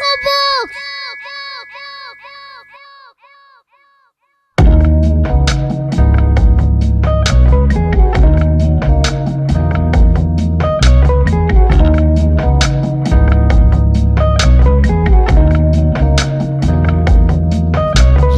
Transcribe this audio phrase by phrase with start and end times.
[0.00, 0.90] Vogelbox!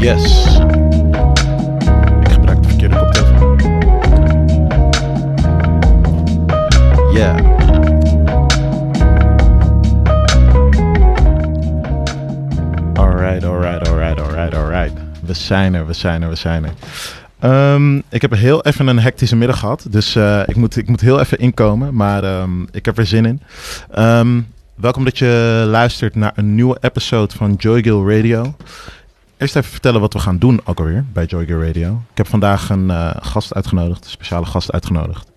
[0.03, 0.62] Yes.
[15.43, 16.73] Zijn er, we zijn er, we zijn er.
[17.39, 19.87] Ehm, ik heb heel even een hectische middag gehad.
[19.91, 21.95] Dus eh, ik, moet, ik moet heel even inkomen.
[21.95, 23.41] Maar ehm, ik heb er zin in.
[23.91, 24.41] Ehm,
[24.75, 28.55] welkom dat je luistert naar een nieuwe episode van Joygill Radio.
[29.37, 32.03] Eerst even vertellen wat we gaan doen ook alweer bij Joygill Radio.
[32.11, 35.32] Ik heb vandaag een eh, gast uitgenodigd, een speciale gast uitgenodigd.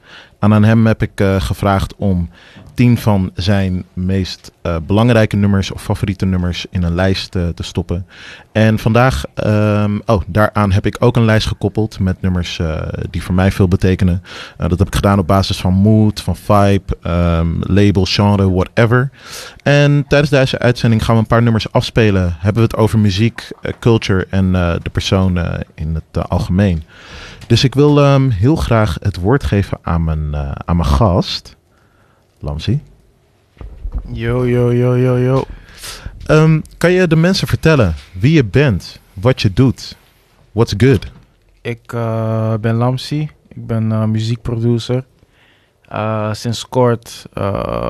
[0.54, 2.30] Aan hem heb ik eh, gevraagd om
[2.74, 7.64] tien van zijn meest eh, belangrijke nummers of favoriete nummers in een lijst eh, te
[7.64, 8.06] stoppen.
[8.52, 12.60] En vandaag, ehm, oh, daaraan heb ik ook een lijst gekoppeld met nummers
[13.10, 14.24] die voor mij veel betekenen.
[14.58, 19.10] Dat heb ik gedaan op basis van mood, van vibe, ehm, label, genre, whatever.
[19.64, 22.36] En tijdens deze uitzending gaan we een paar nummers afspelen.
[22.40, 25.40] Hebben we het over muziek, culture en de persoon
[25.76, 26.84] in het algemeen.
[27.48, 31.56] Dus ik wil ehm, heel graag het woord geven aan mijn, eh, aan mijn gast.
[32.40, 32.82] Lamsi.
[34.08, 35.44] Yo, yo, yo, yo, yo.
[36.26, 39.98] Ehm, kan je de mensen vertellen wie je bent, wat je doet?
[40.52, 41.12] What's good?
[41.62, 43.30] Ik eh, ben Lamsi.
[43.48, 45.06] Ik ben eh, muziekproducer.
[46.32, 47.26] Sinds kort,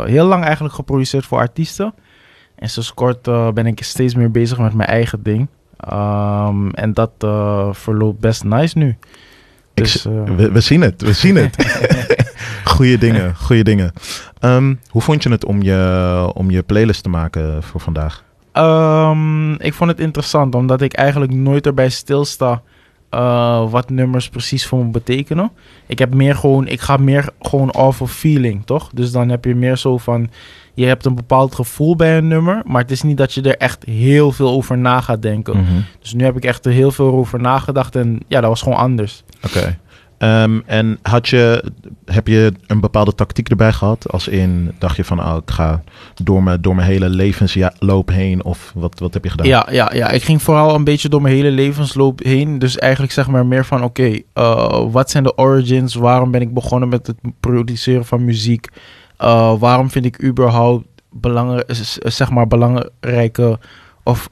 [0.06, 1.94] heel lang eigenlijk geproduceerd voor artiesten.
[2.56, 3.22] En sinds kort
[3.54, 5.48] ben ik steeds meer bezig met mijn eigen ding.
[5.78, 7.12] Ehm, en dat
[7.72, 8.98] verloopt best nice nu.
[9.76, 11.56] Dus, eh, we, we zien het, we zien het.
[12.76, 13.92] goeie dingen, goeie dingen.
[14.40, 18.24] Ehm, hoe vond je het om je, om je playlist te maken voor vandaag?
[18.52, 22.62] Ehm, ik vond het interessant, omdat ik eigenlijk nooit erbij stilsta
[23.10, 25.52] eh, wat nummers precies voor me betekenen.
[25.86, 28.90] Ik heb meer gewoon, ik ga meer gewoon off of feeling, toch?
[28.94, 30.30] Dus dan heb je meer zo van,
[30.74, 33.58] je hebt een bepaald gevoel bij een nummer, maar het is niet dat je er
[33.58, 35.58] echt heel veel over na gaat denken.
[35.58, 35.82] Mhm.
[36.00, 38.78] Dus nu heb ik echt er heel veel over nagedacht en ja, dat was gewoon
[38.78, 39.24] anders.
[39.46, 39.78] Oké.
[40.18, 41.64] Ehm, en had je,
[42.06, 44.12] heb je een bepaalde tactiek erbij gehad?
[44.12, 45.84] Als in, dacht je van, oh, ik ga
[46.24, 48.44] door mijn, door mijn hele levensloop heen?
[48.44, 49.48] Of wat, wat heb je gedaan?
[49.48, 52.60] Ja, ja, ja, ik ging vooral een beetje door mijn hele levensloop heen.
[52.60, 55.96] Dus eigenlijk zeg maar meer van, oké, eh, wat zijn de origins?
[55.96, 58.68] Waarom ben ik begonnen met het produceren van muziek?
[59.18, 61.66] Eh, waarom vind ik überhaupt belangrijk,
[62.00, 63.60] zeg maar belangrijke
[64.04, 64.30] of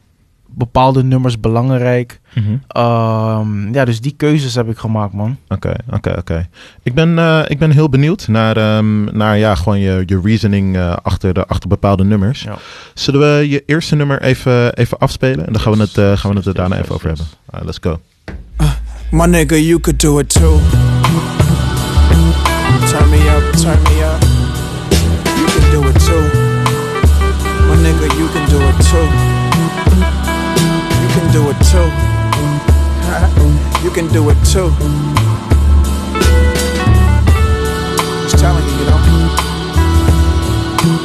[0.55, 2.19] bepaalde nummers belangrijk?
[2.33, 2.57] Mhm.
[2.67, 5.37] Ehm, ja, dus die keuzes heb ik gemaakt, man.
[5.47, 6.47] Oké, oké, oké.
[6.83, 10.75] Ik ben, eh, ik ben heel benieuwd naar, ehm, naar ja, gewoon je, je reasoning
[10.75, 12.41] eh, achter, de, achter bepaalde nummers.
[12.41, 12.57] Ja.
[12.93, 15.45] Zullen we je eerste nummer even, even afspelen?
[15.45, 17.25] En dan gaan we het, eh, gaan we het er daarna even over hebben.
[17.65, 17.99] Let's go.
[19.11, 20.59] My nigga, you could do it too.
[22.89, 24.21] Turn me up, turn me up.
[25.37, 26.21] You can do it too.
[27.67, 29.32] My nigga, you can do it too.
[31.13, 31.89] You can do it too.
[33.83, 34.71] you can do it too.
[38.23, 38.97] Just telling you, you know.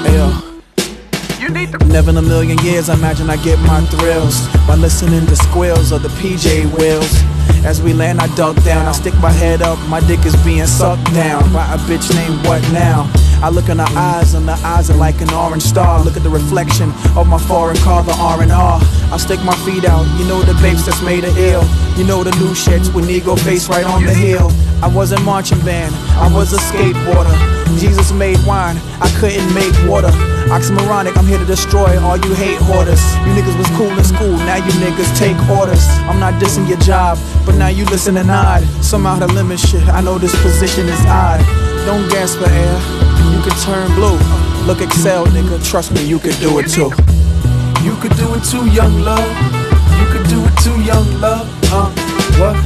[0.07, 1.89] Hey, yo.
[1.89, 5.93] Never in a million years, I imagine I get my thrills by listening to squeals
[5.93, 7.13] of the PJ wheels.
[7.67, 8.87] As we land, I duck down.
[8.87, 12.47] I stick my head up, my dick is being sucked down by a bitch named
[12.47, 13.13] What Now?
[13.43, 16.03] I look in her eyes, and the eyes are like an orange star.
[16.03, 18.81] Look at the reflection of my foreign car, the R and R.
[19.13, 21.65] I stick my feet out, you know the babes that's made of ill.
[21.97, 24.51] You know the new shits with Negro face right on the hill.
[24.83, 27.35] I wasn't marching band, I was a skateboarder.
[27.79, 30.11] Jesus made wine, I couldn't make water.
[30.51, 33.03] Oxymoronic, I'm here to destroy all you hate hoarders.
[33.25, 35.85] You niggas was cool in school, now you niggas take orders.
[36.09, 38.63] I'm not dissing your job, but now you listen and nod.
[38.83, 41.41] Somehow the limit shit, I know this position is odd.
[41.87, 42.79] Don't gasp for air,
[43.33, 44.19] you can turn blue.
[44.67, 46.91] Look, excel, nigga, trust me, you can do it too.
[47.85, 49.29] You could do it too, young love.
[49.99, 51.49] You could do it too, young love.
[51.73, 51.89] Huh?
[52.39, 52.57] What?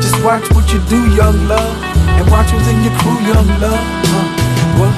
[0.00, 1.76] Just watch what you do, young love.
[2.18, 3.84] And watch who's in your crew, young love.
[4.10, 4.26] Huh?
[4.80, 4.94] What?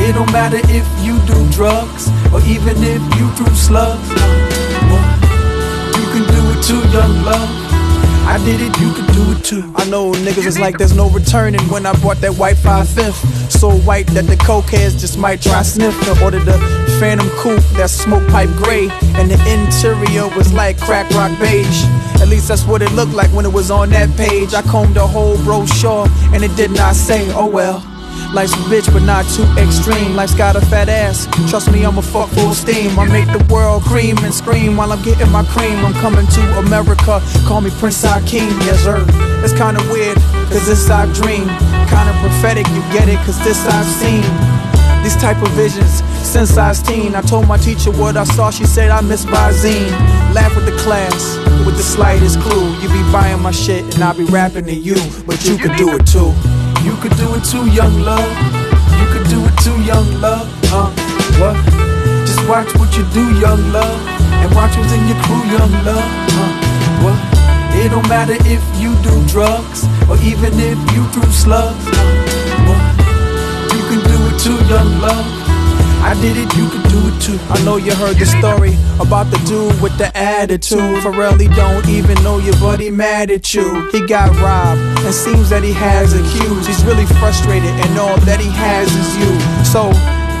[0.00, 4.08] It don't matter if you do drugs or even if you threw slugs.
[4.08, 4.92] Huh?
[4.92, 5.06] What?
[5.98, 7.61] You can do it too, young love.
[8.24, 9.72] I did it, you can do it too.
[9.76, 13.50] I know niggas is like there's no returning when I bought that white 5 5th.
[13.50, 16.58] So white that the cokeheads just might try sniff to order the
[16.98, 18.88] Phantom Coupe that's smoke pipe gray.
[19.16, 21.84] And the interior was like crack rock beige.
[22.22, 24.54] At least that's what it looked like when it was on that page.
[24.54, 27.91] I combed the whole brochure and it did not say, oh well.
[28.32, 30.16] Life's a bitch, but not too extreme.
[30.16, 31.28] Life's got a fat ass.
[31.50, 32.98] Trust me, I'm a fuck full steam.
[32.98, 35.76] I make the world cream and scream while I'm getting my cream.
[35.84, 37.20] I'm coming to America.
[37.46, 39.04] Call me Prince Hakeem, yes sir.
[39.44, 40.16] It's kinda weird,
[40.48, 41.50] cause this I've dreamed.
[41.92, 44.24] Kinda prophetic, you get it, cause this I've seen.
[45.02, 47.14] These type of visions since I was teen.
[47.14, 48.50] I told my teacher what I saw.
[48.50, 49.92] She said I miss Bazine.
[50.32, 51.36] Laugh with the class
[51.66, 52.72] with the slightest clue.
[52.80, 54.96] You be buying my shit and I be rapping to you,
[55.26, 56.32] but you can do it too.
[56.82, 58.26] You could do it too, young love.
[58.98, 60.48] You could do it too, young love.
[60.72, 60.90] Uh,
[61.38, 61.54] what?
[62.26, 64.00] Just watch what you do, young love,
[64.42, 66.02] and watch who's in your crew, young love.
[66.34, 66.50] Uh,
[67.04, 67.18] what?
[67.78, 71.86] It don't matter if you do drugs or even if you threw slugs.
[71.86, 72.02] Uh,
[72.66, 72.82] what?
[73.74, 75.41] You can do it too, young love.
[76.02, 77.38] I did it, you could do it too.
[77.48, 80.98] I know you heard the story about the dude with the attitude.
[81.02, 83.88] Pharrell, he don't even know you, but he mad at you.
[83.90, 86.66] He got robbed, and seems that he has accused.
[86.66, 89.32] He's really frustrated, and all that he has is you.
[89.64, 89.92] So,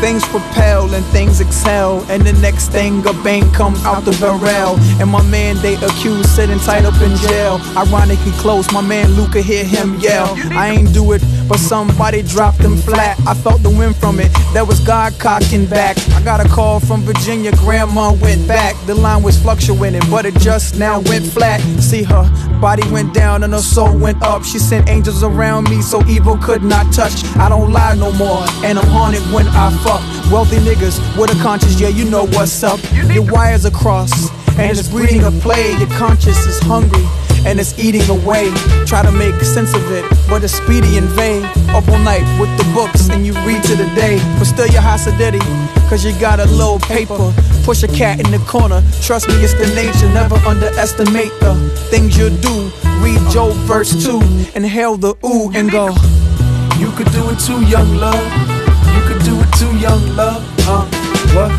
[0.02, 2.04] things propel and things excel.
[2.10, 4.76] And the next thing, a bank comes out the barrel.
[5.00, 7.60] And my man, they accused, sitting tight up in jail.
[7.78, 10.34] Ironically close, my man Luca hear him yell.
[10.58, 13.20] I ain't do it, but somebody dropped them flat.
[13.26, 15.98] I felt the wind from it, that was God cocking back.
[16.12, 18.74] I got a call from Virginia, grandma went back.
[18.86, 21.60] The line was fluctuating, but it just now went flat.
[21.78, 22.24] See her
[22.58, 24.44] body went down and her soul went up.
[24.44, 27.22] She sent angels around me so evil could not touch.
[27.36, 30.00] I don't lie no more, and I'm haunted when I fuck.
[30.32, 32.80] Wealthy niggas with a conscience, yeah, you know what's up.
[33.12, 35.76] Your wires are crossed, and it's breeding a play.
[35.76, 37.04] Your conscience is hungry
[37.44, 38.50] and it's eating away.
[38.86, 41.44] Try to make sense of it, but it's speedy and vague.
[41.70, 44.82] Up all night with the books and you read to the day, but still you're
[44.82, 45.38] hostility,
[45.88, 47.32] cause you got a little paper.
[47.64, 50.08] Push a cat in the corner, trust me, it's the nature.
[50.12, 51.54] Never underestimate the
[51.90, 52.70] things you do.
[53.00, 54.20] Read Job verse 2,
[54.54, 55.88] inhale the ooh and go.
[56.78, 58.22] You could do it too, young love.
[58.94, 60.42] You could do it too, young love.
[60.66, 60.84] Uh,
[61.34, 61.50] what?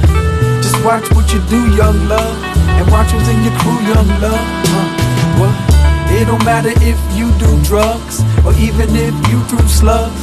[0.62, 2.44] Just watch what you do, young love.
[2.76, 4.40] And watch who's in your crew, young love.
[4.68, 5.73] Uh, what?
[6.16, 10.22] It don't matter if you do drugs or even if you threw slugs.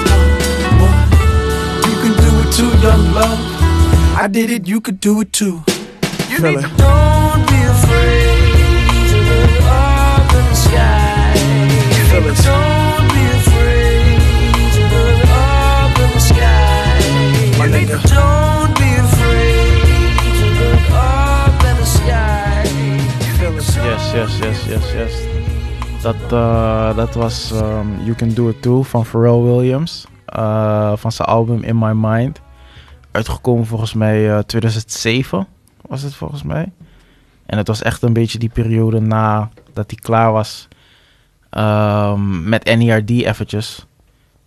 [1.89, 3.39] You can do it too, young love.
[4.17, 5.63] I did it, you could do it too.
[6.29, 6.77] You Feel need it.
[6.77, 8.20] Don't be afraid
[26.03, 30.07] Dat, uh, dat was um, You Can Do It Too van Pharrell Williams.
[30.37, 32.41] Uh, van zijn album In My Mind.
[33.11, 35.47] Uitgekomen volgens mij uh, 2007
[35.81, 36.73] was het volgens mij.
[37.47, 40.69] En het was echt een beetje die periode na dat hij klaar was
[41.51, 43.87] um, met NERD eventjes.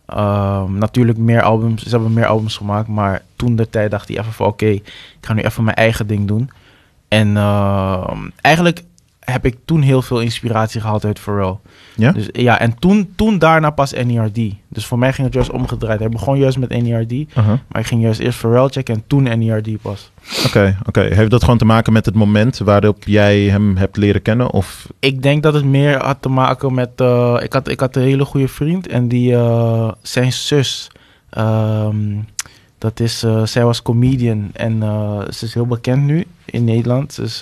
[0.07, 2.88] Um, natuurlijk meer albums, ze hebben meer albums gemaakt.
[2.88, 6.07] Maar toen de tijd dacht hij even van oké, ik ga nu even mijn eigen
[6.07, 6.50] ding doen.
[7.07, 7.38] En
[8.41, 8.83] eigenlijk
[9.25, 11.57] heb ik toen heel veel inspiratie gehaald uit Pharrell.
[11.95, 12.11] Ja?
[12.11, 14.39] Dus, ja, en toen, toen daarna pas NERD.
[14.69, 15.99] Dus voor mij ging het juist omgedraaid.
[15.99, 17.11] Hij begon juist met NERD.
[17.11, 17.45] Uh-huh.
[17.67, 20.11] Maar ik ging juist eerst Pharrell checken en toen NERD pas.
[20.45, 21.01] Oké, oké.
[21.01, 24.51] Heeft dat gewoon te maken met het moment waarop jij hem hebt leren kennen?
[24.51, 24.87] Of?
[24.99, 26.89] Ik denk dat het meer had te maken met...
[27.01, 30.87] Uh, ik, had, ik had een hele goede vriend en die, uh, zijn zus...
[31.37, 32.25] Um,
[32.83, 34.80] dat is, uh, zij was comedian en
[35.29, 37.13] ze is heel bekend nu in Nederland.
[37.13, 37.41] Ze is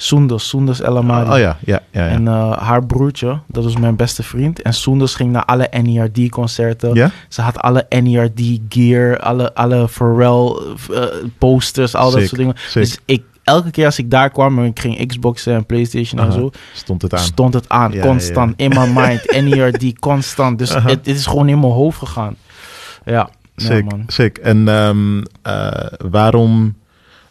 [0.00, 1.30] Soenders, Soenders El Amadi.
[1.30, 4.62] Oh, ja, ja, ja, En uh, haar broertje, dat was mijn beste vriend.
[4.62, 6.94] En Soenders ging naar alle NERD-concerten.
[6.94, 7.10] Ja?
[7.28, 12.56] Ze had alle NERD-gear, alle, alle Pharrell-posters, uh, al dat soort dingen.
[12.72, 16.32] Dus ik, elke keer als ik daar kwam en ik ging Xboxen en Playstation en
[16.32, 17.18] zo, stond het aan.
[17.18, 18.54] Stond het aan, ja, constant.
[18.56, 20.58] Ja, in my mind, NERD, constant.
[20.58, 22.36] Dus het, is gewoon in mijn hoofd gegaan.
[23.04, 24.04] Ja, sick, man.
[24.06, 24.38] sick.
[24.38, 25.70] En um, uh,
[26.10, 26.76] waarom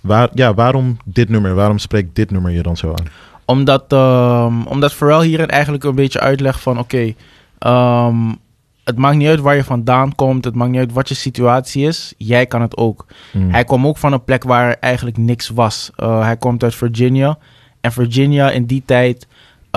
[0.07, 1.55] Waar, ja, waarom dit nummer?
[1.55, 3.07] Waarom spreekt dit nummer je dan zo aan?
[3.45, 6.79] Omdat, um, omdat Pharrell hierin eigenlijk een beetje uitlegt van...
[6.79, 7.15] oké,
[7.59, 8.37] okay, um,
[8.83, 10.45] het maakt niet uit waar je vandaan komt.
[10.45, 12.13] Het maakt niet uit wat je situatie is.
[12.17, 13.05] Jij kan het ook.
[13.33, 13.51] Mm.
[13.51, 15.91] Hij kwam ook van een plek waar eigenlijk niks was.
[15.97, 17.37] Uh, hij komt uit Virginia.
[17.81, 19.27] En Virginia in die tijd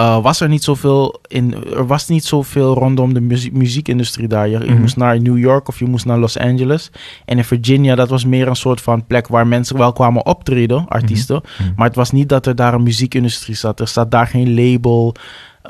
[0.00, 1.54] uh, was er niet zoveel in.
[1.76, 4.48] Er was niet zoveel rondom de muziek, muziekindustrie daar.
[4.48, 4.80] Je, je, mhm.
[4.80, 6.90] moest naar New York of je moest naar Los Angeles.
[7.24, 10.88] En in Virginia, dat was meer een soort van plek waar mensen wel kwamen optreden,
[10.88, 11.40] artiesten.
[11.42, 11.62] Mhm.
[11.62, 11.72] Mhm.
[11.76, 13.80] Maar het was niet dat er daar een muziekindustrie zat.
[13.80, 15.14] Er zat daar geen label.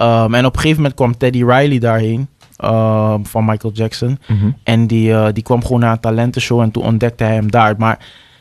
[0.01, 2.29] Um, en op een gegeven moment kwam Teddy Riley daarheen.
[2.65, 4.19] Um, van Michael Jackson.
[4.63, 7.75] En die, uh, die kwam gewoon naar een talentenshow en toen ontdekte hij hem daar.
[7.79, 7.99] Maar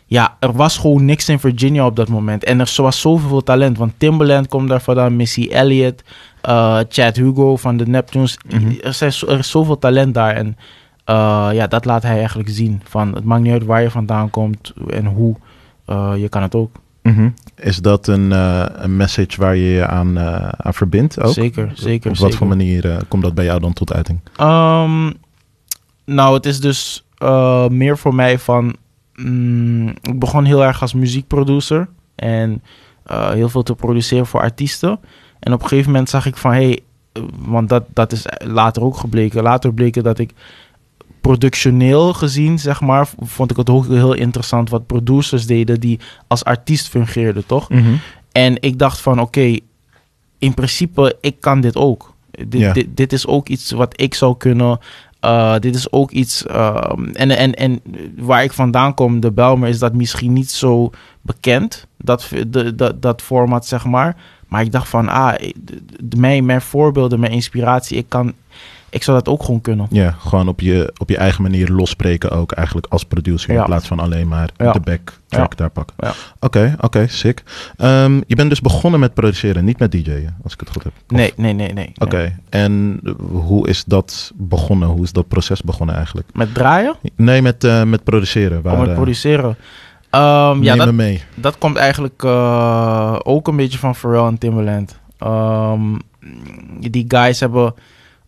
[0.09, 2.43] ja, er was gewoon niks in Virginia op dat moment.
[2.43, 3.77] En er was zoveel talent.
[3.77, 6.03] Want Timbaland komt daar vandaan, Missy Elliott,
[6.49, 8.37] uh, Chad Hugo van de Neptunes.
[8.49, 8.71] Mhm.
[8.81, 10.35] er, zijn, er is zoveel talent daar.
[10.35, 10.57] En
[11.05, 12.81] eh, ja, dat laat hij eigenlijk zien.
[12.83, 15.35] Van, het maakt niet uit waar je vandaan komt en hoe,
[15.85, 16.71] eh, je kan het ook.
[17.03, 17.29] Mhm.
[17.55, 21.33] Is dat een, eh, een message waar je je aan, eh, aan verbindt ook?
[21.33, 22.11] Zeker, zeker.
[22.11, 24.19] Op wat voor manier eh, komt dat bij jou dan tot uiting?
[24.35, 25.11] Ehm,
[26.05, 28.75] nou, het is dus eh, meer voor mij van.
[29.23, 32.61] Mm, ik begon heel erg als muziekproducer en
[33.03, 34.99] eh, heel veel te produceren voor artiesten.
[35.39, 36.79] En op een gegeven moment zag ik van hé, hey,
[37.39, 39.43] want dat, dat is later ook gebleken.
[39.43, 40.33] Later bleken dat ik
[41.21, 46.43] productioneel gezien, zeg maar, vond ik het ook heel interessant wat producers deden die als
[46.43, 47.67] artiest fungeerden, toch?
[48.31, 49.57] En ik dacht van, oké,
[50.37, 52.13] in principe, ik kan dit ook.
[52.31, 52.73] Dit, Ja.
[52.73, 54.79] dit, dit is ook iets wat ik zou kunnen.
[55.25, 56.45] Uh, dit is ook iets...
[56.45, 57.81] ehm, en, en, en
[58.17, 60.89] waar ik vandaan kom, de Belmer, is dat misschien niet zo
[61.21, 61.87] bekend.
[61.97, 64.15] Dat, de, dat, dat format, zeg maar.
[64.47, 68.33] Maar ik dacht van, ah, de- mijn, mijn voorbeelden, mijn inspiratie, ik kan...
[68.89, 69.87] Ik zou dat ook gewoon kunnen.
[69.89, 73.51] Ja, gewoon op je, op je eigen manier losspreken ook eigenlijk als producer.
[73.53, 73.59] Ja.
[73.59, 74.71] In plaats van alleen maar Ja.
[74.71, 75.95] de backtrack daar pakken.
[76.39, 77.43] Oké, oké, sick.
[77.77, 80.91] Ehm, je bent dus begonnen met produceren, niet met DJ'en, als ik het goed heb.
[81.09, 81.91] Of- Nee, nee, nee, nee.
[81.97, 82.33] Oké, nee.
[82.49, 82.99] en
[83.31, 84.87] hoe is dat begonnen?
[84.87, 86.27] Hoe is dat proces begonnen eigenlijk?
[86.33, 86.95] Met draaien?
[87.15, 88.61] Nee, met, eh, met produceren.
[88.61, 89.55] Waar, Om met eh, produceren?
[90.09, 91.23] Ehm, ja, dat, me mee.
[91.35, 94.99] Dat komt eigenlijk eh, ook een beetje van Pharrell en Timbaland.
[95.17, 95.81] Ehm,
[96.79, 97.73] die guys hebben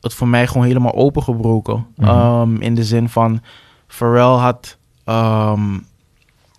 [0.02, 1.86] het voor mij gewoon helemaal opengebroken.
[1.96, 2.10] Mhm.
[2.10, 3.42] Ehm, in de zin van,
[3.88, 5.78] Pharrell had, ehm,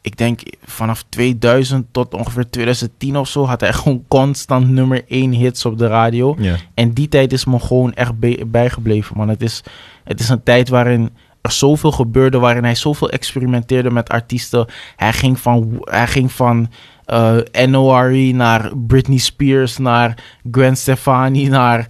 [0.01, 5.33] ik denk vanaf 2000 tot ongeveer 2010 of zo, had hij gewoon constant nummer 1
[5.33, 6.37] hits op de radio.
[6.75, 8.13] En die tijd is me gewoon echt
[8.51, 9.29] bijgebleven, man.
[9.29, 9.63] Het is,
[10.05, 14.67] het is een tijd waarin er zoveel gebeurde, waarin hij zoveel experimenteerde met artiesten.
[14.97, 16.69] Hij ging van, hij ging van
[17.05, 20.19] eh, NORE naar Britney Spears, naar
[20.51, 21.87] Gwen Stefani, naar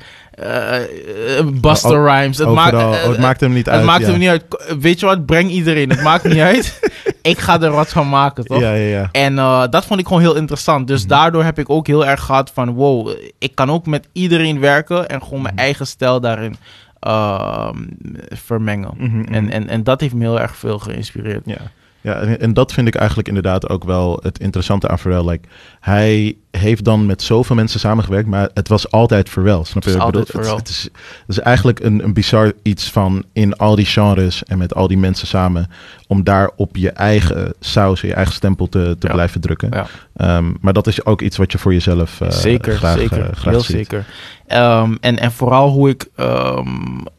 [1.61, 2.39] Busta O- Rhymes.
[2.39, 3.85] Het, maakt, eh, Oh, het maakt hem niet het uit.
[3.85, 4.11] maakt ja.
[4.11, 4.45] hem niet uit.
[4.81, 5.27] Weet je wat?
[5.27, 5.91] Breng iedereen.
[5.91, 6.81] Het maakt niet uit.
[7.23, 8.61] Ik ga er wat van maken, toch?
[8.61, 9.09] Ja, ja, ja.
[9.13, 9.35] En
[9.71, 10.87] dat vond ik gewoon heel interessant.
[10.87, 11.09] Dus Mhm.
[11.09, 12.71] daardoor heb ik ook heel erg gehad van...
[12.71, 15.09] wow, ik kan ook met iedereen werken...
[15.09, 15.63] en gewoon mijn Mhm.
[15.63, 16.57] eigen stijl daarin
[17.01, 17.77] ehm,
[18.29, 18.91] vermengen.
[18.97, 19.33] Mhm.
[19.35, 21.43] En, en, en dat heeft me heel erg veel geïnspireerd.
[21.45, 21.57] Ja,
[22.03, 25.31] ja en, en dat vind ik eigenlijk inderdaad ook wel het interessante aan Pharrell.
[25.31, 25.49] Like,
[25.81, 29.65] hij heeft dan met zoveel mensen samengewerkt, maar het was altijd Pharrell.
[29.65, 29.91] Snap je?
[29.91, 30.21] Het is Ik bedoel.
[30.57, 30.83] Het, het is,
[31.27, 34.87] het is eigenlijk een, een bizar iets van in al die genres en met al
[34.89, 35.71] die mensen samen,
[36.07, 39.13] om daar op je eigen saus, je eigen stempel te, te Ja.
[39.13, 39.69] blijven drukken.
[39.73, 39.87] Ja.
[40.17, 43.19] Ehm, maar dat is ook iets wat je voor jezelf eh, zeker, graag, zeker.
[43.23, 43.77] eh, graag heel ziet.
[43.77, 44.05] zeker.
[44.47, 46.67] Ehm, en, en vooral hoe ik ehm,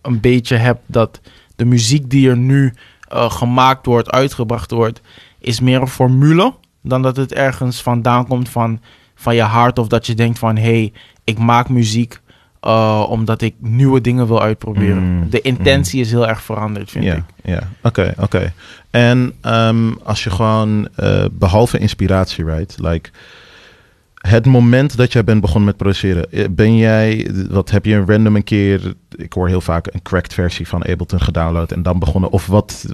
[0.02, 1.20] een beetje heb dat
[1.56, 2.74] de muziek die er nu
[3.14, 5.02] eh, gemaakt wordt, uitgebracht wordt,
[5.40, 8.80] is meer een formule dan dat het ergens vandaan komt van,
[9.16, 10.94] van je hart of dat je denkt van hé, hey,
[11.24, 12.22] ik maak muziek
[12.60, 15.04] eh, omdat ik nieuwe dingen wil uitproberen.
[15.04, 17.24] Mm, De intentie is heel erg veranderd, vind ik.
[17.44, 18.54] Ja, oké, oké.
[18.90, 22.78] En ehm, als je gewoon, eh, behalve inspiratie, right?
[22.80, 23.10] Like,
[24.28, 28.08] het moment dat jij bent begonnen met produceren, eh, ben jij, wat heb je een
[28.08, 32.00] random een keer, ik hoor heel vaak een cracked versie van Ableton gedownload en dan
[32.00, 32.86] begonnen, of wat,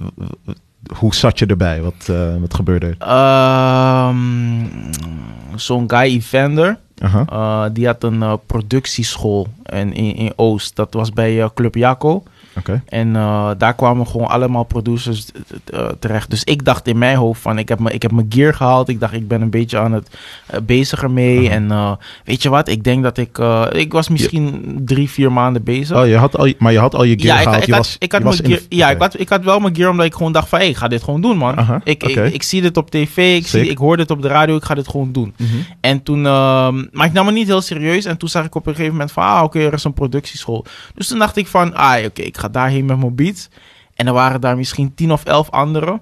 [0.96, 1.82] hoe zat je erbij?
[1.82, 2.94] Wat, eh, wat gebeurde er?
[2.98, 4.18] Ehm,
[5.54, 6.78] Zo'n guy Evander.
[7.02, 10.76] Uh, die had een productieschool in, in, in Oost.
[10.76, 12.22] Dat was bij Club Jaco.
[12.88, 15.30] En uh, daar kwamen gewoon allemaal producers
[15.74, 16.30] uh, terecht.
[16.30, 18.88] Dus ik dacht in mijn hoofd van, ik heb, me, ik heb mijn gear gehaald.
[18.88, 20.16] Ik dacht, ik ben een beetje aan het
[20.54, 21.50] uh, bezig ermee.
[21.50, 23.38] En weet je wat, ik denk dat ik...
[23.72, 24.80] ik was misschien ja.
[24.84, 25.96] drie, vier maanden bezig.
[25.96, 27.56] Oh, je had al, maar je had al je gear ja, gehaald.
[27.56, 28.94] Ik, ik, je had, was, ik had je mijn was gear, de, ja, okay.
[28.94, 30.58] ik, had, ik had wel mijn gear omdat ik gewoon dacht van...
[30.58, 31.58] Hey, ik ga dit gewoon doen, man.
[31.84, 32.26] Ik, okay.
[32.26, 34.64] ik, ik, zie dit op tv, ik, zie, ik hoor dit op de radio, ik
[34.64, 35.34] ga dit gewoon doen.
[35.36, 35.64] -hmm.
[35.80, 36.18] En toen...
[36.18, 38.04] Uh, maar ik nam het niet heel serieus.
[38.04, 39.24] En toen zag ik op een gegeven moment van...
[39.24, 40.64] Ah, oké, er is een productieschool.
[40.94, 41.74] Dus toen dacht ik van...
[41.74, 43.48] Ah, oké, ik ga daarheen met mijn beats.
[43.94, 46.00] En er waren daar misschien tien of elf anderen.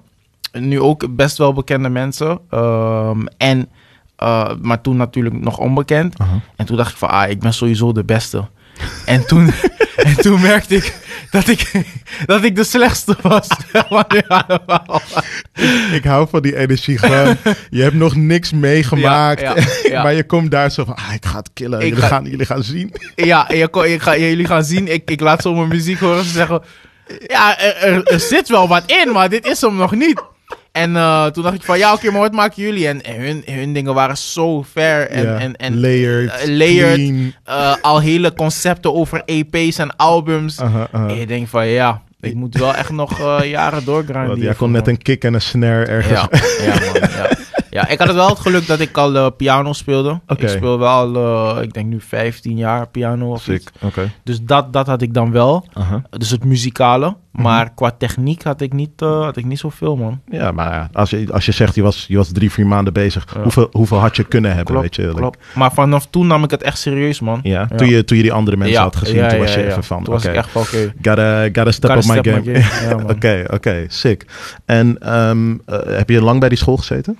[0.51, 2.39] Nu ook best wel bekende mensen.
[2.51, 3.69] Um, en,
[4.23, 6.19] uh, maar toen natuurlijk nog onbekend.
[6.19, 6.39] Uh -huh.
[6.55, 8.47] En toen dacht ik van, ah, ik ben sowieso de beste.
[9.05, 9.53] En, toen,
[10.07, 10.93] en toen merkte ik
[11.31, 11.71] dat ik,
[12.25, 13.47] dat ik de slechtste was.
[15.97, 17.37] ik hou van die energie gewoon.
[17.69, 19.41] Je hebt nog niks meegemaakt.
[19.41, 20.01] Ja, ja, ja.
[20.03, 21.79] maar je komt daar zo van, ah, ik ga het killen.
[21.79, 22.07] Jullie, ga...
[22.07, 22.93] gaan, jullie gaan zien.
[23.15, 24.87] ja, je, je ga, jullie gaan zien.
[24.87, 26.23] Ik, ik laat zo mijn muziek horen.
[26.23, 26.61] Ze zeggen,
[27.27, 30.23] ja, er, er, er, zit wel wat in, maar dit is hem nog niet.
[30.71, 32.87] En uh, toen dacht ik van, ja, oké, okay, maar wat maken jullie?
[32.87, 37.75] En, en hun, hun dingen waren zo ver en, en, en layered, uh, layered uh,
[37.81, 40.57] al hele concepten over EP's en albums.
[40.57, 41.09] -huh, -huh.
[41.09, 44.39] En je denkt van, ja, ik moet wel echt nog jaren doorgrinden.
[44.39, 46.19] Jij kon net een kick en een snare ergens.
[46.19, 46.29] Ja,
[46.65, 47.29] ja man, ja.
[47.69, 50.21] Ja, ik had het wel het geluk dat ik al eh, piano speelde.
[50.27, 53.65] Ik speel wel, eh, ik denk nu 15 jaar piano of iets.
[54.23, 55.67] Dus dat, dat had ik dan wel.
[56.09, 57.15] Dus het muzikale.
[57.31, 57.41] Mhm.
[57.43, 60.21] Maar qua techniek had ik niet, eh, had ik niet zoveel, man.
[60.31, 63.25] Ja, maar als je, als je zegt je was, je was drie, vier maanden bezig,
[63.35, 63.41] Ja.
[63.41, 65.13] hoeveel, hoeveel had je kunnen hebben, Klopt, weet je?
[65.15, 65.39] Klopt.
[65.55, 67.39] Maar vanaf toen nam ik het echt serieus, man.
[67.43, 67.75] Ja, Ja.
[67.77, 70.03] Toen, je, toen je die andere mensen Ja, had gezien, toen was je even van,
[70.03, 70.93] Toen was ik echt van, oké.
[71.01, 72.95] gotta, gotta step gotta up my step game.
[73.03, 73.09] my.
[73.15, 74.25] Oké, oké, sick.
[74.65, 77.19] En ehm, eh, heb je lang bij die school gezeten?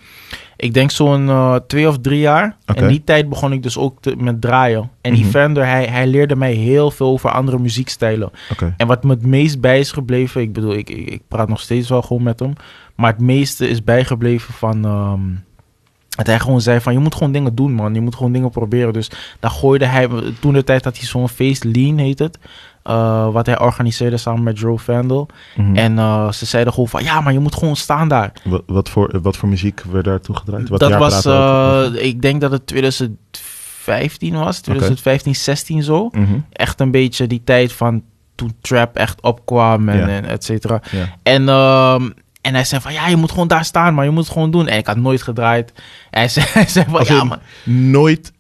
[0.62, 2.56] Ik denk zo'n eh, twee of drie jaar.
[2.66, 4.90] En die tijd begon ik dus ook te- met draaien.
[5.02, 5.22] En Mhm.
[5.24, 8.30] Evander, hij, hij leerde mij heel veel over andere muziekstijlen.
[8.78, 11.60] En wat me het meest bij is gebleven, ik bedoel, ik, ik, ik praat nog
[11.60, 12.54] steeds wel gewoon met hem.
[12.96, 14.86] Maar het meeste is bijgebleven van.
[14.86, 15.20] ehm,
[16.10, 17.94] dat hij gewoon zei van je moet gewoon dingen doen man.
[17.94, 18.94] Je moet gewoon dingen proberen.
[18.94, 20.08] Dus daar gooide hij.
[20.40, 22.40] Toen de tijd had hij zo'n feest, Lean heet het.
[22.90, 25.28] Eh, wat hij organiseerde samen met Joe Vandal.
[25.56, 25.76] Mhm.
[25.76, 28.32] En eh, ze zeiden gewoon van ja, maar je moet gewoon staan daar.
[28.44, 30.70] Wat, wat, voor, wat voor muziek werd daar toegedraaid?
[30.70, 34.60] Wat dat was, eh, ik denk dat het 2015 was.
[34.60, 36.10] 2015, 16 zo.
[36.12, 36.40] Mhm.
[36.52, 38.04] Echt een beetje die tijd van
[38.36, 40.82] toen trap echt opkwam en, en et cetera.
[41.24, 42.10] En, ehm,
[42.42, 44.52] en hij zei van, ja, je moet gewoon daar staan, maar je moet het gewoon
[44.52, 44.68] doen.
[44.68, 45.74] En ik had nooit gedraaid.
[46.10, 48.32] En hij zei, hij zei van, Als ja, man, Nooit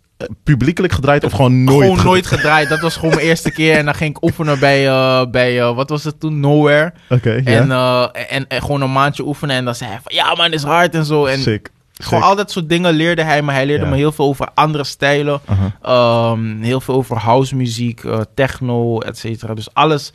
[0.43, 1.81] publiekelijk gedraaid of gewoon nooit?
[1.83, 2.69] gewoon ge- nooit gedraaid.
[2.69, 3.77] Dat was gewoon mijn eerste keer.
[3.77, 6.93] En dan ging ik oefenen bij, eh, bij eh, wat was het toen, Nowhere.
[7.09, 7.31] Oké.
[7.45, 9.55] En, eh, en, en gewoon een maandje oefenen.
[9.55, 11.25] En dan zei hij van, ja man, is hard en zo.
[11.25, 11.71] En Sick.
[11.93, 12.29] gewoon Sick.
[12.29, 13.51] al dat soort dingen leerde hij me.
[13.51, 15.39] Hij leerde me heel veel over andere stijlen.
[15.45, 15.75] Aha.
[15.81, 18.01] Ehm, heel veel over house muziek,
[18.35, 19.53] techno, et cetera.
[19.53, 20.13] Dus alles,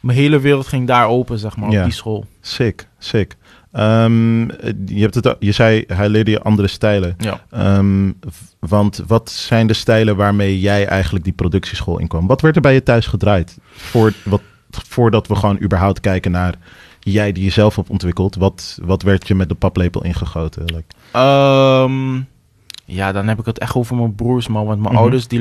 [0.00, 2.24] mijn hele wereld ging daar open, zeg maar, op die school.
[2.40, 3.36] Sick, sick.
[3.72, 7.14] Ehm, eh, je, hebt het, je zei, hij leerde je andere stijlen.
[7.18, 7.40] Ja.
[7.50, 8.10] Ehm,
[8.58, 12.26] want wat zijn de stijlen waarmee jij eigenlijk die productieschool inkwam?
[12.26, 13.58] Wat werd er bij je thuis gedraaid?
[13.70, 16.54] Voor, wat, voordat we gewoon überhaupt kijken naar
[17.00, 18.34] jij die jezelf hebt ontwikkeld.
[18.34, 20.64] Wat, wat werd je met de paplepel ingegoten?
[20.64, 22.20] Like, Ehm,
[22.84, 24.66] ja, dan heb ik het echt over mijn broers, man.
[24.66, 25.02] Want mijn Mhm.
[25.02, 25.40] ouders, die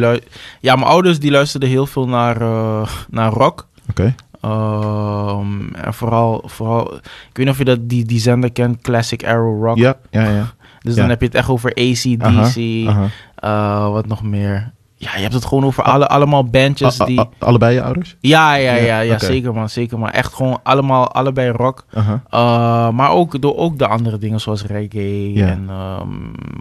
[0.60, 3.68] ja, mijn ouders die luisterden heel veel naar, eh, naar rock.
[3.90, 7.02] Oké, Ehm, en vooral, vooral, ik
[7.34, 9.78] weet niet of je dat, die, die zender kent, Classic Arrow Rock.
[9.78, 10.54] ja, ja, ja.
[10.80, 11.00] Dus ja.
[11.02, 12.48] dan heb je het echt over ACDC, Aha,
[12.88, 13.08] aha.
[13.36, 14.72] eh, wat nog meer.
[14.96, 17.20] Ja, je hebt het gewoon over alle, allemaal bandjes A- a- die...
[17.20, 18.16] a- allebei je ouders?
[18.20, 20.10] Ja, ja, Ja, ja, zeker man, zeker man.
[20.10, 21.86] Echt gewoon allemaal, allebei rock.
[21.96, 26.08] Uh, maar ook door ook de andere dingen zoals reggae en ehm,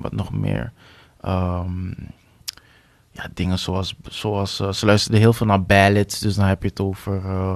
[0.03, 0.73] wat nog meer.
[1.21, 1.91] Ehm,
[3.23, 6.69] ja, dingen zoals, zoals eh, ze luisterden heel veel naar ballads, dus dan heb je
[6.69, 7.55] het over, eh,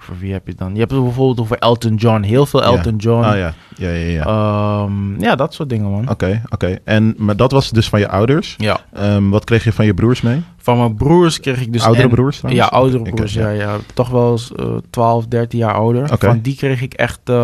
[0.00, 0.72] over wie heb je dan?
[0.72, 3.24] Je hebt het bijvoorbeeld over Elton John, heel veel Elton John.
[3.24, 4.06] Ah ja, ja, ja.
[4.10, 4.24] ja.
[4.24, 6.08] Ehm, ja, dat soort dingen man.
[6.10, 6.78] Oké, oké.
[6.84, 8.54] En Maar dat was dus van je ouders.
[8.58, 10.42] Ja, Ehm, wat kreeg je van je broers mee?
[10.56, 11.82] van mijn broers kreeg ik dus...
[11.84, 12.64] oudere en- broers trouwens?
[12.68, 13.48] Ja, oudere broers, ja.
[13.50, 13.76] ja, ja.
[13.94, 16.12] Toch wel eh, 12, 13 jaar ouder.
[16.12, 16.26] Oké.
[16.26, 17.34] Van die kreeg ik echt, eh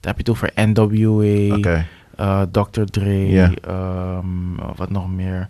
[0.00, 2.82] daar heb je het over NWA, Dr.
[2.84, 4.26] Dre, ehm,
[4.76, 5.48] wat nog meer.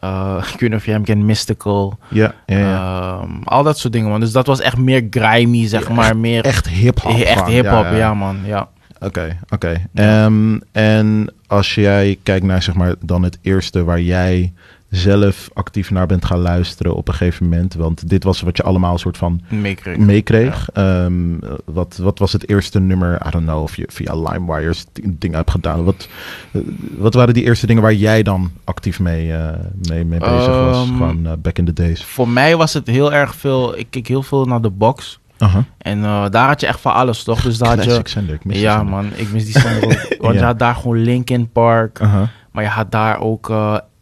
[0.00, 1.98] Eh, ik weet niet of je hem kent, Mystical.
[2.08, 3.18] ja, ja, ja.
[3.20, 4.20] Ehm, al dat soort dingen, man.
[4.20, 6.16] Dus dat was echt meer grimy, zeg Ja, maar.
[6.16, 7.18] Meer, Echt hip-hop.
[7.20, 8.38] echt hip-hop, ja, man.
[8.44, 8.68] Ja.
[9.00, 9.82] Oké, oké.
[9.94, 14.52] Ehm, en als jij kijkt naar zeg maar dan het eerste waar jij
[14.90, 18.62] zelf actief naar bent gaan luisteren op een gegeven moment, want dit was wat je
[18.62, 19.96] allemaal een soort van Meekreeg.
[19.96, 20.68] meekreeg.
[20.72, 23.14] Ehm, wat, wat was het eerste nummer?
[23.26, 25.84] I don't know of je via LimeWires dingen hebt gedaan.
[25.84, 26.08] Wat,
[26.52, 26.60] eh,
[26.98, 29.48] wat waren die eerste dingen waar jij dan actief mee, eh,
[29.88, 30.76] mee, mee bezig was?
[30.86, 32.04] Ehm, Gewoon eh, back in the days.
[32.04, 33.78] Voor mij was het heel erg veel...
[33.78, 35.18] Ik keek heel veel naar de box.
[35.38, 35.64] Aha.
[35.78, 37.40] En daar had je echt van alles, toch?
[37.42, 37.90] Dus daar had je...
[37.90, 38.84] Ja, zender.
[38.84, 39.10] man.
[39.16, 40.16] Ik mis die zender ook.
[40.22, 40.40] Want Ja.
[40.40, 42.00] je had daar gewoon Linkin Park.
[42.00, 43.52] Aha, Maar je had daar ook...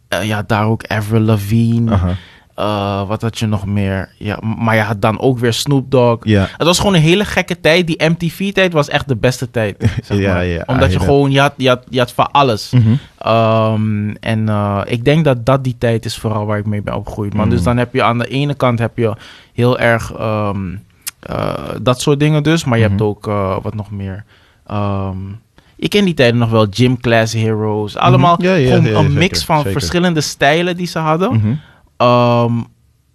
[0.07, 1.97] eh, had daar ook Avril Lavigne.
[2.55, 4.09] Eh, wat had je nog meer?
[4.17, 6.17] Ja, maar je had dan ook weer Snoop Dogg.
[6.25, 7.87] Ja, Het was gewoon een hele gekke tijd.
[7.87, 9.75] Die MTV-tijd was echt de beste tijd.
[10.03, 10.45] Zeg Ja, maar.
[10.45, 11.05] ja, Omdat je ja.
[11.05, 12.71] gewoon, je had, je, had, je had van alles.
[12.71, 12.93] Mhm.
[13.17, 16.93] Ehm, en eh, ik denk dat dat die tijd is vooral waar ik mee ben
[16.95, 17.33] opgegroeid.
[17.33, 17.45] Man.
[17.45, 17.51] Mm.
[17.51, 19.13] Dus dan heb je aan de ene kant heb je
[19.53, 20.75] heel erg ehm,
[21.19, 22.63] eh, dat soort dingen dus.
[22.65, 23.03] Maar je hebt Mhm.
[23.09, 24.23] ook eh, wat nog meer.
[24.67, 25.17] Ehm,
[25.77, 26.67] je kent die tijden nog wel.
[26.69, 27.95] Gym Class Heroes.
[27.95, 28.43] Allemaal Mhm.
[28.45, 29.71] Ja, ja, gewoon ja, ja, een zeker, mix van zeker.
[29.71, 31.33] verschillende stijlen die ze hadden.
[31.33, 31.53] Mhm.
[31.97, 32.53] Ehm,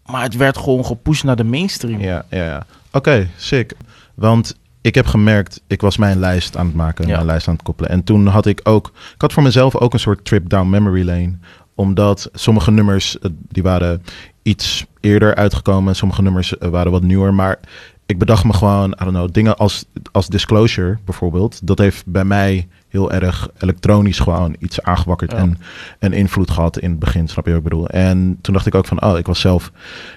[0.07, 2.01] maar het werd gewoon gepusht naar de mainstream.
[2.01, 2.67] Ja, ja, ja.
[2.93, 3.73] Oké, sick.
[4.15, 7.63] Want ik heb gemerkt, ik was mijn lijst aan het maken, mijn lijst aan het
[7.63, 7.91] koppelen.
[7.91, 11.05] En toen had ik ook, ik had voor mezelf ook een soort trip down memory
[11.05, 11.33] lane.
[11.75, 14.03] Omdat sommige nummers, eh, die waren
[14.43, 15.97] iets eerder uitgekomen.
[15.97, 17.35] Sommige nummers eh, waren wat nieuwer.
[17.35, 17.59] Maar
[18.07, 21.67] ik bedacht me gewoon, I don't know, dingen als, als Disclosure bijvoorbeeld.
[21.67, 25.31] Dat heeft bij mij heel erg elektronisch gewoon iets aangewakkerd.
[25.31, 25.37] Ja.
[25.37, 25.59] En,
[25.99, 27.89] en invloed gehad in het begin, snap je wat ik bedoel?
[27.89, 29.73] En toen dacht ik ook van, oh, ik was zelf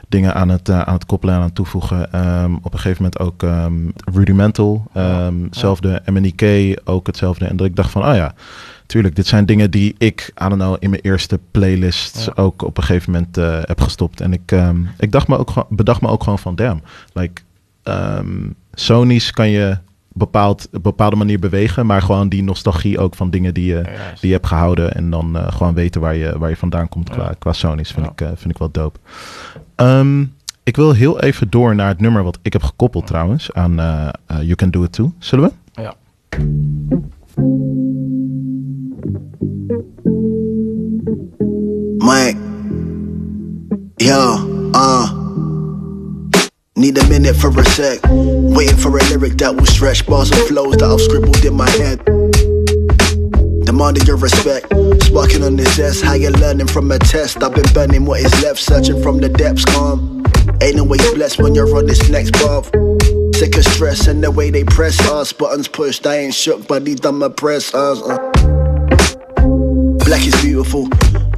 [0.10, 2.12] dingen aan het, eh, aan het koppelen en aan het toevoegen.
[2.13, 3.74] Ehm, op een gegeven moment ook ehm,
[4.15, 6.02] Rudimental, ehm, hetzelfde.
[6.06, 7.45] MNEK ook hetzelfde.
[7.45, 8.34] En dat ik dacht van, oh ja,
[8.86, 9.15] tuurlijk.
[9.15, 12.43] Dit zijn dingen die ik, I don't know, in mijn eerste playlist Ja.
[12.43, 14.21] ook op een gegeven moment eh, heb gestopt.
[14.21, 14.56] En ik,
[14.98, 16.82] ik dacht me ook, gewoon- bedacht me ook gewoon van, damn,
[17.13, 17.41] like,
[17.86, 19.78] ehm, Sony's kan je
[20.13, 23.82] bepaald, op een bepaalde manier bewegen, maar gewoon die nostalgie ook van dingen die je,
[24.19, 27.10] die je hebt gehouden en dan eh, gewoon weten waar je, waar je vandaan komt
[27.10, 27.36] qua, Ja.
[27.39, 28.12] qua Sony's, vind, Ja.
[28.12, 29.00] ik, eh, vind ik wel dope.
[29.76, 30.26] Ehm,
[30.63, 34.08] ik wil heel even door naar het nummer wat ik heb gekoppeld trouwens aan eh,
[34.26, 35.12] eh, You Can Do It Too.
[35.19, 35.82] Zullen we?
[35.82, 35.93] Ja.
[42.00, 42.38] Mike.
[43.98, 44.38] Yo,
[44.74, 45.24] uh.
[46.77, 48.01] Need a minute for a sec.
[48.03, 51.69] Waiting for a lyric that will stretch bars and flows that I've scribbled in my
[51.69, 52.03] head.
[53.65, 54.67] Demanding your respect.
[55.05, 57.41] Sparking on this S, how you learning from a test.
[57.41, 60.25] I've been burning what is left, searching from the depths, calm.
[60.61, 62.65] Ain't always blessed when you're on this next path.
[63.35, 65.31] Sick of stress and the way they press us.
[65.31, 68.01] Buttons pushed, I ain't shook, but these my press us.
[68.01, 68.17] Uh.
[70.03, 70.89] Black is beautiful.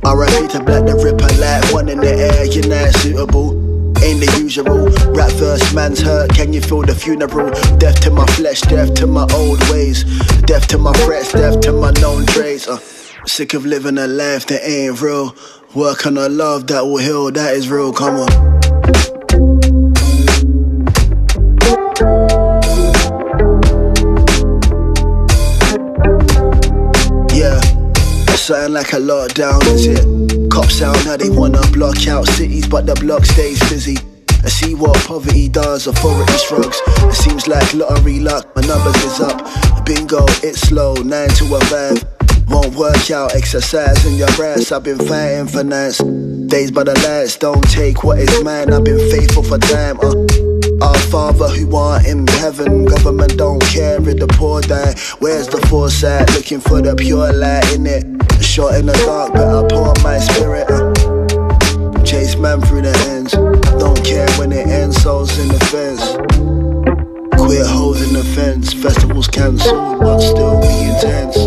[0.03, 3.66] I RIP to Black the Ripper, like one in the air, you're not suitable.
[4.03, 4.89] Ain't the usual.
[5.13, 6.29] Rap verse, man's hurt.
[6.33, 7.49] Can you feel the funeral?
[7.77, 10.03] Death to my flesh, death to my old ways.
[10.43, 12.67] Death to my threats, death to my known traits.
[12.67, 12.77] Uh,
[13.25, 15.35] sick of living a life that ain't real.
[15.75, 17.91] Work on a love that will heal, that is real.
[17.91, 18.27] Come on.
[27.33, 27.59] Yeah,
[28.35, 30.26] something like a lockdown, is it?
[30.57, 33.95] Cops sound now they wanna block out cities, but the block stays busy.
[34.43, 36.81] I see what poverty does, authority shrugs.
[36.87, 39.37] It seems like lottery luck, my numbers is up.
[39.85, 42.03] Bingo, it's slow, nine to a five.
[42.47, 44.71] Won't work out, exercise in your ass.
[44.71, 45.99] I've been fighting for nights.
[45.99, 48.73] Days by the lights, don't take what is mine.
[48.73, 49.99] I've been faithful for time.
[50.01, 50.56] Uh.
[50.81, 54.93] Our Father who art in heaven, government don't care if the poor die.
[55.19, 56.31] Where's the foresight?
[56.35, 58.05] Looking for the pure light in it.
[58.43, 60.67] Short in the dark, but I pour my spirit.
[62.05, 63.31] Chase man through the ends.
[63.33, 66.01] Don't care when it ends, souls in the fence.
[67.41, 68.73] Quit holding the fence.
[68.73, 71.37] Festivals cancelled, but still we intense.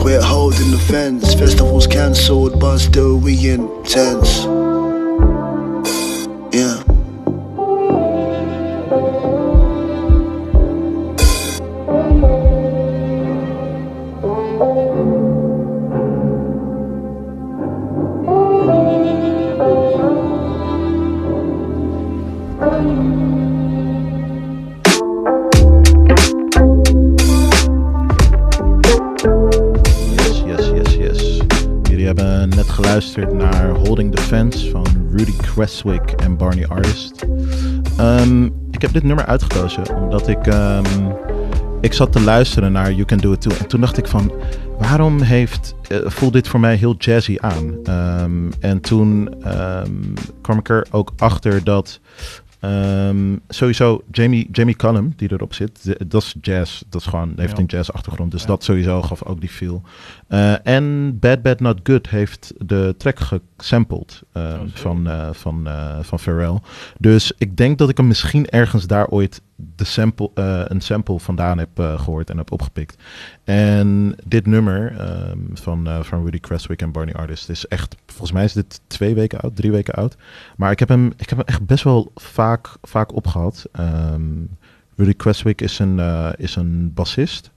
[0.00, 1.34] Quit holding the fence.
[1.34, 4.59] Festivals cancelled, but still we intense.
[33.28, 37.26] Naar Holding the Fence van Rudy Cresswick en Barney Artist.
[37.96, 41.10] Ehm, ik heb dit nummer uitgekozen omdat ik, ehm,
[41.80, 43.56] ik zat te luisteren naar You Can Do It Too.
[43.58, 44.32] En toen dacht ik van,
[44.78, 47.74] waarom heeft, eh, voelt dit voor mij heel jazzy aan?
[47.84, 49.34] Ehm, en toen
[50.40, 52.00] kwam ik er ook achter dat
[52.60, 56.82] Ehm, sowieso, Jamie, Jamie Cullum, die erop zit, dat is jazz.
[56.88, 57.58] Dat is gewoon, heeft Ja.
[57.62, 58.30] een jazz achtergrond.
[58.30, 58.46] Dus Ja.
[58.46, 59.82] dat sowieso gaf ook die feel.
[60.28, 63.18] Eh, en Bad Bad Not Good heeft de track
[63.56, 66.58] gesampled eh, Oh, van, eh, van, eh, van Pharrell.
[66.98, 69.40] Dus ik denk dat ik hem misschien ergens daar ooit
[69.76, 73.02] de sample, eh, een sample vandaan heb eh, gehoord en heb opgepikt.
[73.44, 78.32] En dit nummer ehm, van, eh, van Rudy Cresswick en Barney Artist is echt, volgens
[78.32, 80.16] mij is dit twee weken oud, drie weken oud.
[80.56, 83.66] Maar ik heb hem, ik heb hem echt best wel vaak, vaak opgehad.
[83.72, 84.22] Ehm,
[84.96, 86.00] Rudy Cresswick is een,
[86.36, 87.50] is een bassist,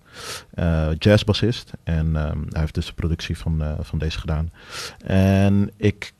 [0.53, 1.71] eh, jazzbassist.
[1.83, 4.51] En ehm, hij heeft dus de productie van, van deze gedaan.
[5.05, 6.13] En ik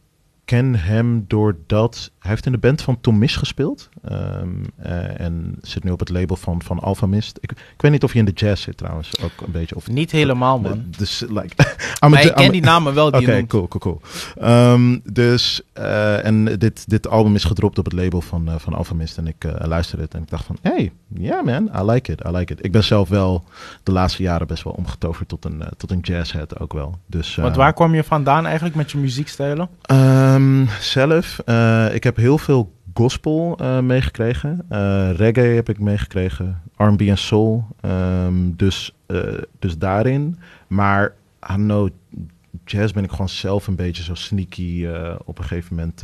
[0.46, 3.90] ken hem doordat hij heeft in de band van Tom Misch gespeeld.
[4.04, 7.38] ehm, eh, en zit nu op het label van, van Alpha Mist.
[7.42, 9.76] Ik, ik weet niet of hij in de jazz zit trouwens, ook een beetje.
[9.76, 10.86] Of, Niet helemaal, man.
[10.98, 11.56] Dus, like,
[12.10, 14.02] Maar ik ken die namen wel die Oké, je cool, cool, cool.
[14.48, 18.74] Ehm, dus, eh, en dit, dit album is gedropt op het label van, eh van
[18.74, 19.18] Alpha Mist.
[19.18, 22.32] En ik luisterde het en ik dacht van, hey, yeah man, I like it, I
[22.32, 22.66] like it.
[22.66, 23.44] Ik ben zelf wel
[23.84, 27.00] de laatste jaren best wel omgetoverd tot een, tot een jazzhead ook wel.
[27.06, 29.70] Dus, Want waar kwam je vandaan eigenlijk met je muziekstijlen?
[29.82, 31.40] Ehm, zelf,
[31.94, 34.66] ik heb heel veel gospel eh, meegekregen.
[34.70, 36.62] Eh, reggae heb ik meegekregen.
[36.78, 37.66] R&B en soul.
[37.82, 39.22] Ehm, dus, eh,
[39.60, 40.40] dus daarin.
[40.68, 41.90] Maar, know,
[42.66, 44.88] jazz ben ik gewoon zelf een beetje zo sneaky
[45.26, 46.04] op een gegeven moment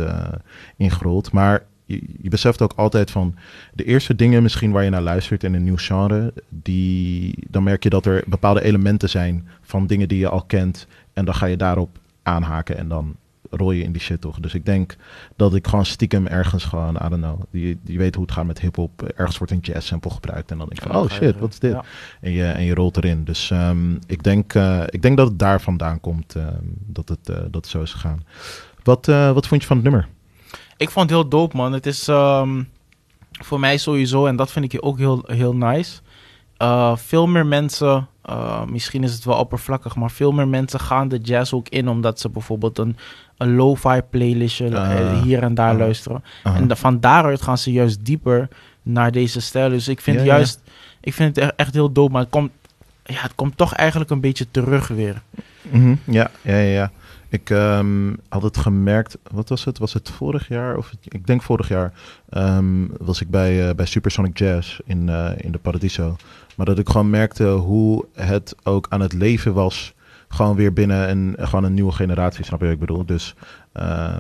[0.78, 1.32] ingerold.
[1.32, 3.36] Maar je, je beseft ook altijd van
[3.74, 7.84] de eerste dingen misschien waar je naar luistert in een nieuw genre, die, dan merk
[7.84, 10.88] je dat er bepaalde elementen zijn van dingen die je al kent.
[11.14, 13.16] En dan ga je daarop aanhaken en dan
[13.50, 14.40] rol je in die shit toch.
[14.40, 14.96] Dus ik denk
[15.36, 18.46] dat ik gewoon stiekem ergens gewoon, I don't know, je, je weet hoe het gaat
[18.46, 19.04] met hip-hop.
[19.04, 21.60] Ergens wordt een jazz sample gebruikt en dan denk ik van, oh shit, wat is
[21.60, 21.72] dit?
[21.72, 21.84] Ja.
[22.22, 23.24] En, je, en je rolt erin.
[23.24, 27.30] Dus ehm, ik, denk, eh, ik denk dat het daar vandaan komt ehm, dat, het,
[27.30, 28.24] eh, dat het zo is gegaan.
[28.84, 30.08] Wat, eh, wat vond je van het nummer?
[30.78, 31.74] Ik vond het heel dope, man.
[31.74, 32.64] Het is ehm,
[33.32, 36.02] voor mij sowieso, en dat vind ik ook heel, heel nice.
[36.96, 41.18] Veel meer mensen, uh, misschien is het wel oppervlakkig, maar veel meer mensen gaan de
[41.18, 42.98] jazz ook in omdat ze bijvoorbeeld een,
[43.38, 45.22] een lo-fi playlistje uh, Ah.
[45.22, 45.78] hier en daar Ah.
[45.80, 46.24] luisteren.
[46.44, 46.58] Aha.
[46.60, 48.48] En van daaruit gaan ze juist dieper
[48.82, 49.70] naar deze stijl.
[49.70, 50.34] Dus ik vind Ja, ja.
[50.36, 50.62] juist,
[51.02, 52.52] ik vind het e- echt heel dope, maar het komt,
[53.04, 55.22] ja, het komt toch eigenlijk een beetje terug weer.
[55.72, 56.72] Mhm, Ja, ja, ja.
[56.74, 56.92] ja.
[57.32, 59.78] Ik ehm, had het gemerkt, wat was het?
[59.78, 60.78] Was het vorig jaar?
[60.78, 61.94] Of ik denk vorig jaar
[62.30, 66.16] ehm, was ik bij, eh, bij Supersonic Jazz in, eh, in de Paradiso.
[66.60, 69.94] Maar dat ik gewoon merkte hoe het ook aan het leven was.
[70.28, 73.06] Gewoon weer binnen een, gewoon een nieuwe generatie, snap je wat ik bedoel?
[73.06, 73.36] Dus
[73.76, 74.20] I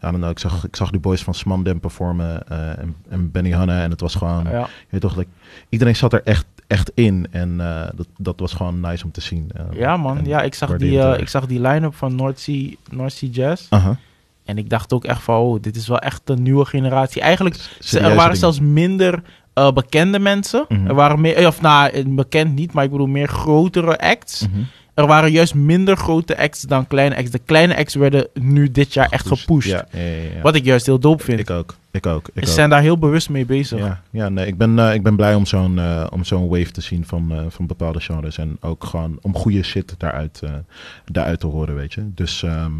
[0.00, 3.50] don't know, ik, zag, ik zag die boys van Smandem performen eh, en, en Benny
[3.50, 3.82] Hanna.
[3.82, 4.58] En het was gewoon, Ja.
[4.60, 5.30] je weet toch, like,
[5.68, 7.26] iedereen zat er echt, echt in.
[7.30, 9.50] En eh, dat, dat was gewoon nice om te zien.
[9.54, 9.78] eh.
[9.78, 10.20] Ja, man.
[10.24, 13.66] Ja, ik zag die, ik zag die line-up van North Sea, North sea Jazz.
[13.70, 13.96] Aha.
[14.44, 17.22] En ik dacht ook echt van, oh, dit is wel echt een nieuwe generatie.
[17.22, 18.36] Eigenlijk, ze- er waren dingen.
[18.36, 20.64] zelfs minder eh, bekende mensen.
[20.68, 20.86] Mhm.
[20.86, 24.48] Er waren meer, eh, of nou, eh, bekend niet, maar ik bedoel meer grotere acts.
[24.48, 24.60] Mhm.
[24.94, 27.30] Er waren juist minder grote acts dan kleine acts.
[27.30, 29.70] De kleine acts werden nu dit jaar echt gepusht.
[29.70, 30.42] Ja, ja, ja, ja.
[30.42, 31.40] Wat ik juist heel dope vind.
[31.40, 31.76] Ik ook.
[31.90, 32.28] Ik ook.
[32.28, 32.54] Ik Ze ook.
[32.54, 33.78] zijn daar heel bewust mee bezig.
[33.78, 37.06] Ja, ja nee, ik, ben, ik ben blij om zo'n om zo'n wave te zien
[37.06, 38.38] van, van bepaalde genres.
[38.38, 40.42] En ook gewoon om goede shit daaruit,
[41.04, 42.10] daaruit te horen, weet je.
[42.14, 42.72] Dus, ehm,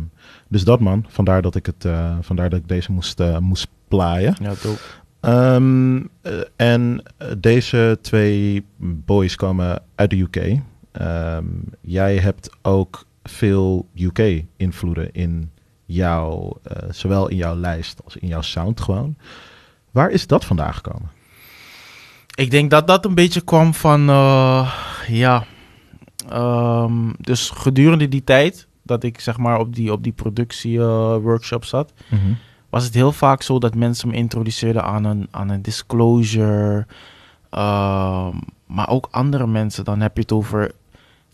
[0.48, 1.04] dus dat man.
[1.08, 1.88] Vandaar dat ik, het,
[2.20, 4.34] vandaar dat ik deze moest, moest plaaien.
[4.40, 4.80] Ja, dope.
[5.20, 10.60] Ehm, eh, en eh, deze twee boys komen uit de UK.
[10.92, 11.44] Ehm,
[11.80, 15.50] jij hebt ook veel UK-invloeden in
[15.84, 19.16] jouw, eh, zowel in jouw lijst als in jouw sound gewoon.
[19.90, 21.10] Waar is dat vandaan gekomen?
[22.34, 24.04] Ik denk dat dat een beetje kwam van,
[25.06, 25.44] ja,
[26.28, 31.92] ehm, dus gedurende die tijd dat ik zeg maar op die, op die productieworkshop zat,
[32.70, 36.86] was het heel vaak zo dat mensen me introduceerden aan een, aan een disclosure,
[37.50, 39.84] ehm, maar ook andere mensen.
[39.84, 40.72] Dan heb je het over,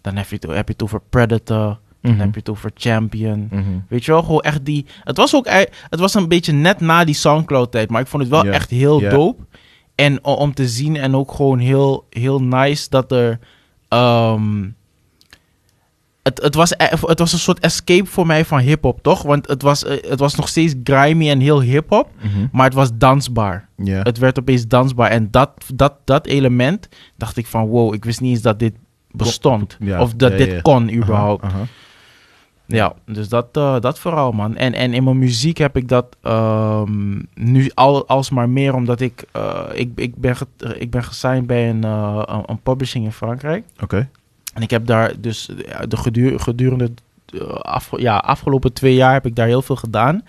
[0.01, 2.21] dan heb je het, heb je het over Predator, dan Mhm.
[2.21, 3.49] heb je het over Champion.
[3.51, 3.63] Mhm.
[3.89, 4.87] Weet je wel, gewoon echt die.
[5.05, 5.47] Het was ook,
[5.91, 9.01] het was een beetje net na die Soundcloud-tijd, maar ik vond het wel echt heel
[9.01, 9.11] Ja.
[9.11, 9.43] dope.
[9.95, 13.39] En om te zien en ook gewoon heel, heel nice dat er.
[13.89, 14.65] ehm,
[16.27, 19.23] het, het, was, e- het was een soort escape voor mij van hip-hop, toch?
[19.23, 22.47] Want het was, eh, het was nog steeds grimy en heel hip-hop, Mhm.
[22.53, 23.69] maar het was dansbaar.
[23.85, 25.11] Het werd opeens dansbaar.
[25.11, 28.75] En dat, dat, dat element dacht ik van wow, ik wist niet eens dat dit
[29.11, 29.77] bestond.
[29.81, 30.61] Ja, Of dat ja, dit ja.
[30.61, 31.45] kon überhaupt.
[31.45, 31.63] aha.
[32.67, 34.57] Ja, dus dat, eh, dat vooral, man.
[34.57, 39.25] En, en in mijn muziek heb ik dat ehm, nu al, alsmaar meer, omdat ik,
[39.33, 40.37] eh, ik, ik, ben,
[40.79, 43.65] ik ben gesigned bij een, een, een publishing in Frankrijk.
[43.83, 44.09] Oké.
[44.57, 46.91] En ik heb daar dus eh, de gedur- gedurende
[47.97, 50.23] ja, afgelopen twee jaar heb ik daar heel veel gedaan.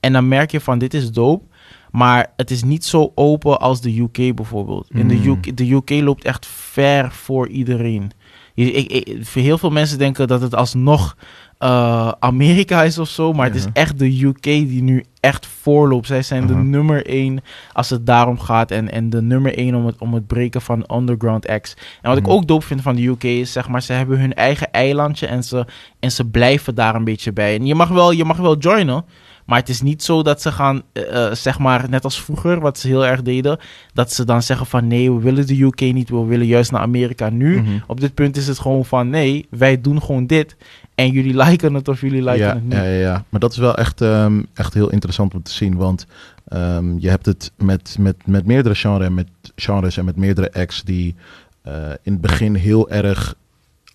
[0.00, 1.44] En dan merk je van, dit is dope.
[1.90, 4.86] Maar het is niet zo open als de UK bijvoorbeeld.
[4.90, 5.26] In de, Mm.
[5.28, 8.10] UK, de UK loopt echt ver voor iedereen.
[8.54, 11.16] Je- Ik, ik, voor heel veel mensen denken dat het alsnog
[11.58, 13.32] eh, Amerika is of zo.
[13.32, 16.06] Maar het is echt de UK die nu echt voorloopt.
[16.06, 16.70] Zij zijn de Mhm.
[16.70, 17.40] nummer één
[17.72, 18.70] als het daarom gaat.
[18.70, 21.74] En, en de nummer één om het, om het breken van underground acts.
[22.02, 22.26] En wat Mhm.
[22.28, 25.26] ik ook dope vind van de UK is, zeg maar, ze hebben hun eigen eilandje
[25.26, 25.66] en ze,
[26.00, 27.54] en ze blijven daar een beetje bij.
[27.56, 29.04] En je mag wel, je mag wel joinen,
[29.48, 32.60] maar het is niet zo dat ze gaan, eh, eh, zeg maar, net als vroeger,
[32.60, 33.58] wat ze heel erg deden,
[33.92, 36.80] dat ze dan zeggen van nee, we willen de UK niet, we willen juist naar
[36.80, 37.28] Amerika.
[37.28, 37.70] Nu, Mhm.
[37.86, 40.56] op dit punt is het gewoon van nee, wij doen gewoon dit.
[40.94, 42.72] En jullie liken het of jullie liken ja, het niet.
[42.72, 45.76] ja, ja, ja, maar dat is wel echt, ehm, echt heel interessant om te zien.
[45.76, 46.06] Want
[46.48, 50.52] ehm, je hebt het met, met, met meerdere genres, en met genres en met meerdere
[50.52, 51.14] acts die
[51.62, 53.34] eh, in het begin heel erg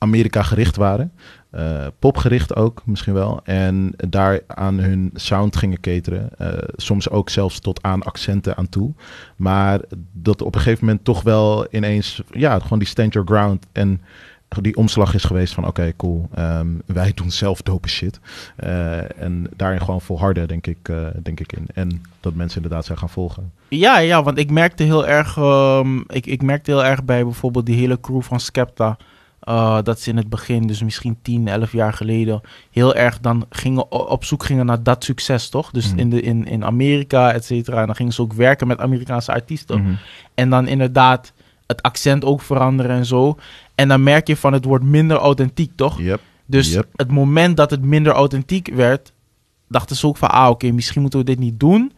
[0.03, 1.11] Amerika gericht waren.
[1.53, 3.39] Eh, popgericht ook misschien wel.
[3.43, 6.29] En daar aan hun sound gingen cateren.
[6.37, 8.93] Eh, soms ook zelfs tot aan accenten aan toe.
[9.35, 9.79] Maar
[10.11, 13.65] dat op een gegeven moment toch wel ineens, ja, gewoon die stand your ground.
[13.71, 14.01] En
[14.61, 16.29] die omslag is geweest van oké, cool.
[16.33, 18.19] ehm, wij doen zelf dope shit.
[18.55, 20.91] Eh, en daarin gewoon volharden, denk ik,
[21.23, 21.67] denk ik in.
[21.73, 23.51] En dat mensen inderdaad zijn gaan volgen.
[23.67, 27.65] Ja, ja, want ik merkte heel erg, ehm, ik, ik merkte heel erg bij bijvoorbeeld
[27.65, 28.97] die hele crew van Skepta.
[29.43, 33.45] Eh, dat ze in het begin, dus misschien 10, 11 jaar geleden, heel erg dan
[33.49, 35.71] gingen op zoek gingen naar dat succes, toch?
[35.71, 35.99] Dus Mhm.
[35.99, 37.79] in, de, in, in Amerika, et cetera.
[37.79, 39.81] En dan gingen ze ook werken met Amerikaanse artiesten.
[39.81, 39.93] Mhm.
[40.33, 41.33] En dan inderdaad
[41.67, 43.37] het accent ook veranderen en zo.
[43.75, 45.99] En dan merk je van het wordt minder authentiek, toch?
[45.99, 46.21] Yep.
[46.45, 46.87] Dus Yep.
[46.95, 49.11] het moment dat het minder authentiek werd,
[49.67, 51.91] dachten ze ook van, ah oké, misschien moeten we dit niet doen.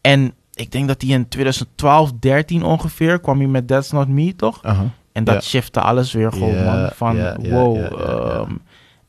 [0.00, 4.36] En ik denk dat hij in 2012, 13 ongeveer, kwam hij met That's Not Me,
[4.36, 4.58] toch?
[5.12, 6.90] En dat shifte alles weer gewoon, man.
[6.94, 7.18] Van,
[7.48, 7.76] wow.
[7.76, 8.52] ehm,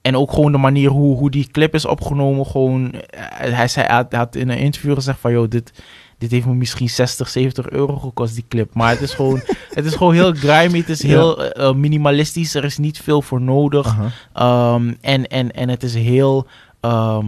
[0.02, 2.46] en ook gewoon de manier hoe, hoe die clip is opgenomen.
[2.46, 5.84] Gewoon, eh, hij, zei, hij had, in een interview gezegd van, joh, dit,
[6.18, 8.74] dit heeft me misschien 60, 70 euro gekost, die clip.
[8.74, 9.42] Maar het is gewoon,
[9.74, 10.78] het is gewoon heel grimy.
[10.78, 12.56] Het is heel eh, eh, minimalistisch.
[12.56, 13.96] Er is niet veel voor nodig.
[14.34, 16.48] Ehm, en, en, en het is heel...
[16.80, 17.26] ehm,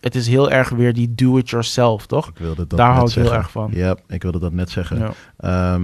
[0.00, 2.28] het is heel erg weer die do-it-yourself, toch?
[2.28, 3.70] Ik wilde dat Daar hou ik heel erg van.
[3.74, 5.12] Ja, ik wilde dat net zeggen.
[5.36, 5.78] Ja.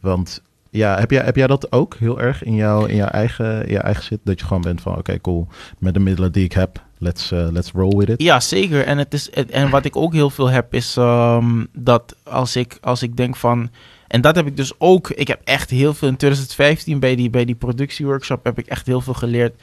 [0.00, 3.66] Want ja, heb jij, heb jij dat ook heel erg in, jouw in jouw eigen,
[3.66, 4.20] in jouw eigen zit?
[4.24, 5.46] Dat je gewoon bent van, oké, cool.
[5.78, 8.22] Met de middelen die ik heb, let's, eh, let's roll with it.
[8.22, 8.84] Ja, zeker.
[8.84, 12.78] En, het is, en wat ik ook heel veel heb, is ehm, dat als ik,
[12.80, 13.70] als ik denk van.
[14.06, 15.10] En dat heb ik dus ook.
[15.10, 18.86] Ik heb echt heel veel in 2015 bij die, bij die productieworkshop heb ik echt
[18.86, 19.54] heel veel geleerd.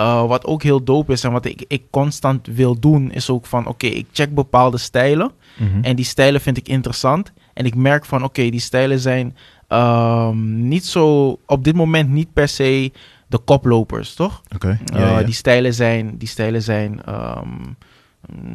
[0.00, 3.46] Uh, wat ook heel dope is en wat ik, ik constant wil doen, is ook
[3.46, 5.30] van: oké, ik check bepaalde stijlen.
[5.56, 5.82] Mhm.
[5.82, 7.32] En die stijlen vind ik interessant.
[7.54, 9.36] En ik merk van, oké, die stijlen zijn
[9.70, 12.92] ehm, niet zo, op dit moment niet per se
[13.26, 14.42] de koplopers, toch?
[14.54, 15.22] Oké, Uh, ja, ja.
[15.22, 17.48] Die stijlen zijn, die stijlen zijn ehm,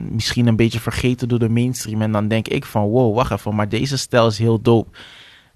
[0.10, 2.02] misschien een beetje vergeten door de mainstream.
[2.02, 4.98] En dan denk ik van, wow, wacht even, maar deze stijl is heel dope.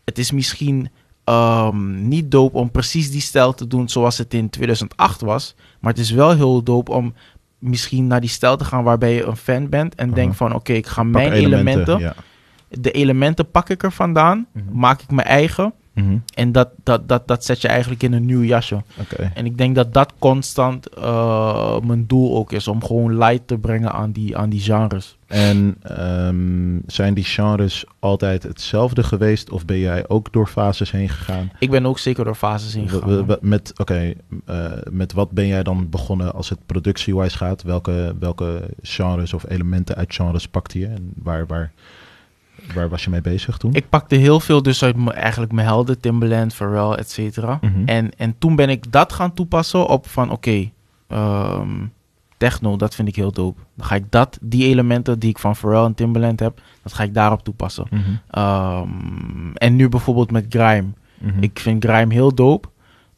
[0.06, 0.90] Het is misschien
[1.24, 5.56] ehm, niet dope om precies die stijl te doen zoals het in 2008 was.
[5.80, 7.14] Maar het is wel heel dope om
[7.58, 9.96] misschien naar die stijl te gaan waarbij je een fan bent.
[9.96, 10.16] En Aha.
[10.16, 12.16] denkt van, oké, ik ga Pak mijn elementen, ja.
[12.70, 14.48] De elementen pak ik er vandaan.
[14.52, 14.64] Mhm.
[14.72, 15.74] Maak ik mijn eigen.
[15.94, 16.18] Mhm.
[16.36, 18.84] En dat, dat, dat, dat zet je eigenlijk in een nieuw jasje.
[19.00, 19.32] Oké.
[19.34, 22.68] En ik denk dat dat constant eh, mijn doel ook is.
[22.68, 25.18] Om gewoon light te brengen aan die, aan die genres.
[25.28, 29.50] En ehm, zijn die genres altijd hetzelfde geweest?
[29.50, 31.52] Of ben jij ook door fases heen gegaan?
[31.60, 33.26] Ik ben ook zeker door fases ingegaan.
[33.26, 34.14] w- Met, oké,
[34.46, 37.64] eh, met wat ben jij dan begonnen als het productie-wise gaat?
[37.64, 40.88] Welke, welke genres of elementen uit genres pakte je?
[40.88, 41.72] En waar, waar,
[42.74, 43.74] waar was je mee bezig toen?
[43.74, 46.00] Ik pakte heel veel dus uit eigenlijk mijn helden.
[46.00, 47.58] Timbaland, Pharrell, et cetera.
[47.62, 47.84] Mhm.
[47.86, 50.70] En, en toen ben ik dat gaan toepassen op van oké,
[51.08, 51.86] ehm,
[52.38, 53.62] techno, dat vind ik heel dope.
[53.76, 57.04] Dan ga ik dat, die elementen die ik van Pharrell en Timbaland heb, dat ga
[57.04, 57.88] ik daarop toepassen.
[57.90, 58.02] Mhm.
[58.30, 60.88] Ehm, en nu bijvoorbeeld met Grime.
[61.18, 61.44] Mhm.
[61.44, 62.68] Ik vind Grime heel dope.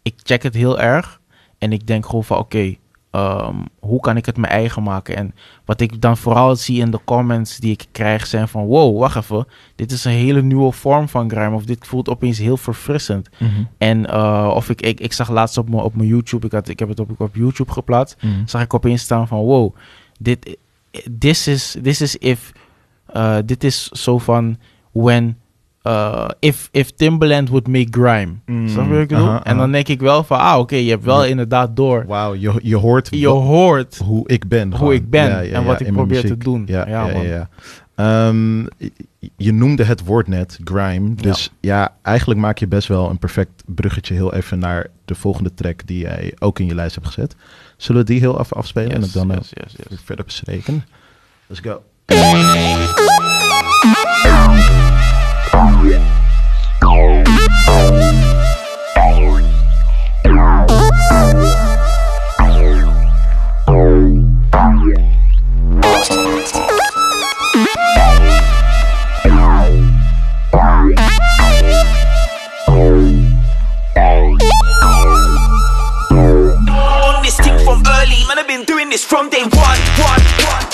[0.02, 1.20] Ik check het heel erg.
[1.58, 2.76] En ik denk gewoon van oké,
[3.12, 5.16] ehm, hoe kan ik het mijn eigen maken?
[5.16, 9.00] En wat ik dan vooral zie in de comments die ik krijg zijn van wow,
[9.00, 9.48] wacht even.
[9.76, 11.56] Dit is een hele nieuwe vorm van Grime.
[11.56, 13.30] Of dit voelt opeens heel verfrissend.
[13.38, 13.64] Mhm.
[13.78, 16.68] En eh, of ik, ik, ik zag laatst op mijn op mijn YouTube, ik, had,
[16.68, 18.22] ik heb het op, op YouTube geplaatst.
[18.22, 18.46] Mhm.
[18.46, 19.76] Zag ik opeens staan van wow,
[20.20, 20.58] dit
[21.20, 22.52] this is, this is if,
[23.06, 24.58] eh, dit is zo van
[24.92, 25.38] when,
[25.82, 28.34] eh, if, if Timbaland would make grime.
[28.46, 29.28] Mm, Snap je wat ik bedoel?
[29.28, 29.72] aha, En dan aha.
[29.72, 32.06] denk ik wel van, ah oké, je hebt wel inderdaad door.
[32.08, 34.74] Wauw, je, je hoort Je hoort hoe ik ben.
[34.74, 36.64] hoe ik ben Ja, ja, en ja, wat ik probeer te doen.
[36.66, 37.50] Ja, Ja, ja.
[37.96, 38.60] Ehm,
[39.38, 41.14] je- noemde het woord net, grime.
[41.16, 41.96] Dus ja.
[42.02, 46.00] eigenlijk maak je best wel een perfect bruggetje heel even naar de volgende track die
[46.00, 47.36] jij ook in je lijst hebt gezet.
[47.78, 50.00] Zullen we die heel even afspelen en het dan eh, yes, yes, yes.
[50.04, 50.84] verder bespreken?
[51.48, 51.82] Let's go.
[79.12, 79.80] From day one.
[80.00, 80.71] one, one.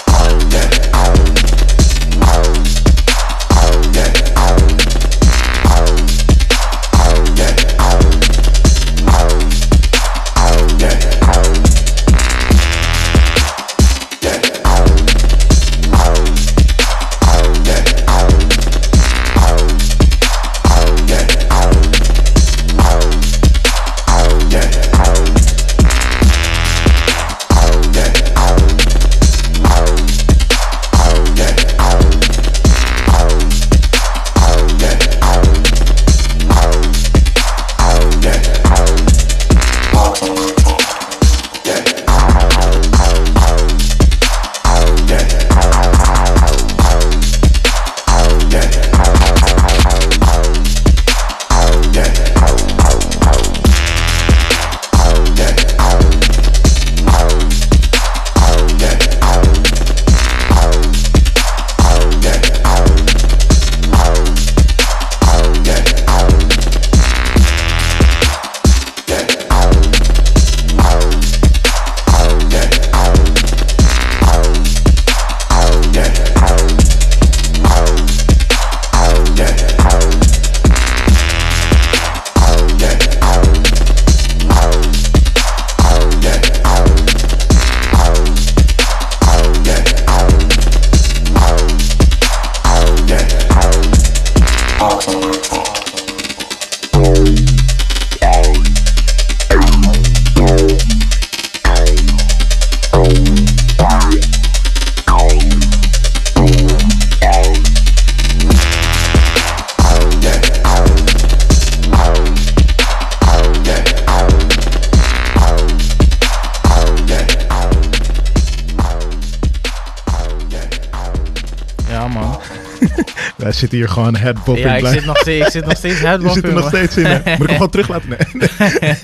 [123.38, 124.68] Wij zitten hier gewoon headbopping.
[124.68, 126.98] Ja, ik zit nog steeds, ik zit nog steeds Je headbopping, zit er nog steeds
[126.98, 127.06] in.
[127.06, 127.16] hè?
[127.16, 128.10] Moet ik hem gewoon terug laten?
[128.10, 128.96] Nee.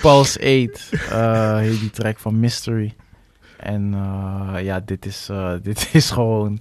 [0.00, 2.94] Pulse 8, eh, heet die track van Mystery.
[3.56, 6.60] En eh, ja, dit is, eh, dit is gewoon,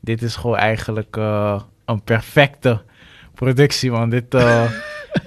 [0.00, 1.16] dit is gewoon eigenlijk
[1.84, 2.82] een perfecte
[3.34, 4.10] productie, man.
[4.10, 4.34] Dit,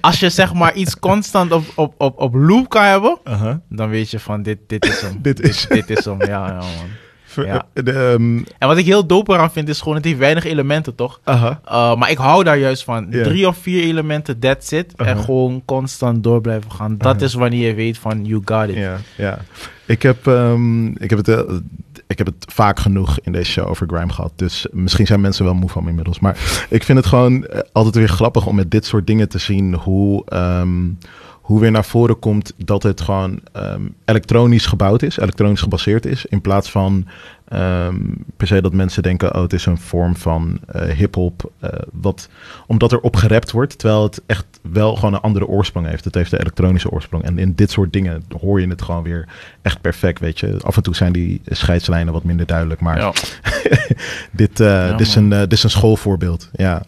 [0.02, 3.62] als je zeg maar iets constant op, op, op, op loop kan hebben, Aha.
[3.70, 5.18] dan weet je van dit, dit is hem.
[5.22, 6.90] Dit is dit, dit is hem, ja, ja man.
[7.30, 7.66] Ver- Ja.
[7.74, 10.96] de, ehm, En wat ik heel dope eraan vind, is gewoon, het heeft weinig elementen,
[10.96, 11.20] toch?
[11.28, 13.10] Uh, maar ik hou daar juist van.
[13.10, 14.94] Drie of vier elementen, that's it.
[14.96, 16.96] En gewoon constant door blijven gaan.
[16.98, 18.76] Dat is wanneer je weet van, you got it.
[18.76, 19.40] Ja, ja.
[19.86, 21.40] Ik heb, ehm, ik, heb het, eh,
[22.08, 24.32] ik heb het vaak genoeg in deze show over grime gehad.
[24.36, 26.20] Dus misschien zijn mensen wel moe van me inmiddels.
[26.20, 26.38] Maar
[26.70, 29.74] ik vind het gewoon eh, altijd weer grappig om met dit soort dingen te zien
[29.74, 30.86] hoe, ehm,
[31.50, 36.26] hoe weer naar voren komt dat het gewoon ehm, elektronisch gebouwd is, elektronisch gebaseerd is.
[36.26, 37.08] In plaats van
[37.48, 37.96] ehm,
[38.38, 41.52] per se dat mensen denken, oh, het is een vorm van eh hip-hop.
[41.60, 42.30] eh, wat
[42.68, 46.04] omdat er op gerapt wordt, terwijl het echt wel gewoon een andere oorsprong heeft.
[46.04, 47.24] Het heeft de elektronische oorsprong.
[47.24, 49.28] En in dit soort dingen hoor je het gewoon weer
[49.62, 50.58] echt perfect, weet je.
[50.62, 53.14] Af en toe zijn die scheidslijnen wat minder duidelijk, maar Ja.
[54.32, 56.84] dit, eh, Ja, dit, is een, dit is een schoolvoorbeeld, ja.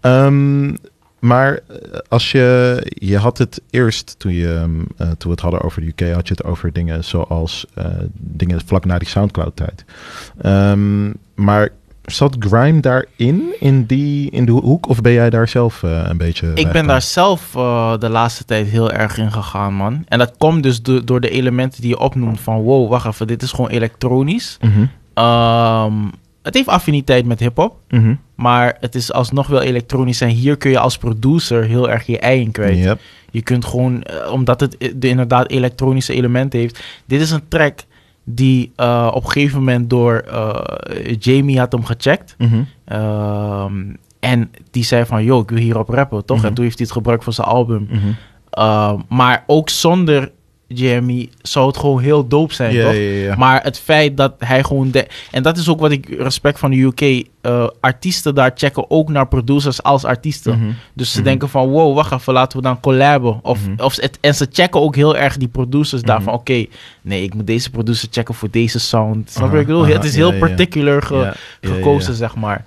[0.00, 0.74] Ehm,
[1.18, 5.40] maar eh, als je, je had het eerst, toen, je, ehm, eh, toen we het
[5.40, 9.08] hadden over de UK, had je het over dingen zoals eh, dingen vlak na die
[9.08, 9.84] Soundcloud-tijd.
[10.40, 11.68] Ehm, maar
[12.04, 16.52] zat grime daarin, in die, in de hoek, of ben jij daar zelf een beetje
[16.54, 17.50] Ik ben daar zelf
[17.98, 20.04] de laatste tijd heel erg in gegaan, man.
[20.08, 22.40] En dat komt dus do- door de elementen die je opnoemt.
[22.40, 24.58] Van wow, wacht even, dit is gewoon elektronisch.
[25.14, 25.92] Ehm,
[26.46, 27.76] het heeft affiniteit met hip-hop.
[27.88, 28.14] mhm.
[28.34, 30.20] Maar het is alsnog wel elektronisch.
[30.20, 32.78] En hier kun je als producer heel erg je ei in kwijt.
[32.78, 33.00] Yep.
[33.30, 36.84] Je kunt gewoon, eh, omdat het eh, de inderdaad elektronische elementen heeft.
[37.06, 37.78] Dit is een track
[38.24, 40.24] die eh, op een gegeven moment door
[41.18, 42.34] Jamie had hem gecheckt.
[42.38, 42.62] Mhm.
[42.84, 43.84] Ehm,
[44.20, 46.36] en die zei van, yo, ik wil hierop rappen, toch?
[46.36, 46.46] Mhm.
[46.46, 47.88] En toen heeft hij het gebruikt voor zijn album.
[47.90, 47.98] Mhm.
[48.50, 50.30] Ehm, maar ook zonder
[50.68, 53.36] Jamie zou het gewoon heel dope zijn, toch?
[53.36, 54.90] Maar het feit dat hij gewoon...
[54.90, 57.00] De en dat is ook wat ik respect van de UK...
[57.40, 60.58] eh, artiesten daar checken ook naar producers als artiesten.
[60.58, 60.70] Mhm.
[60.94, 61.26] Dus ze Mhm.
[61.26, 63.38] denken van, wow, wacht even, laten we dan collaben.
[63.42, 63.82] Of, Mhm.
[63.82, 66.34] of het, en ze checken ook heel erg die producers daarvan.
[66.34, 66.64] Oké,
[67.02, 69.30] nee, ik moet deze producer checken voor deze sound.
[69.30, 69.86] Snap je ik bedoel?
[69.86, 72.64] het is heel particular ge- gekozen, zeg maar.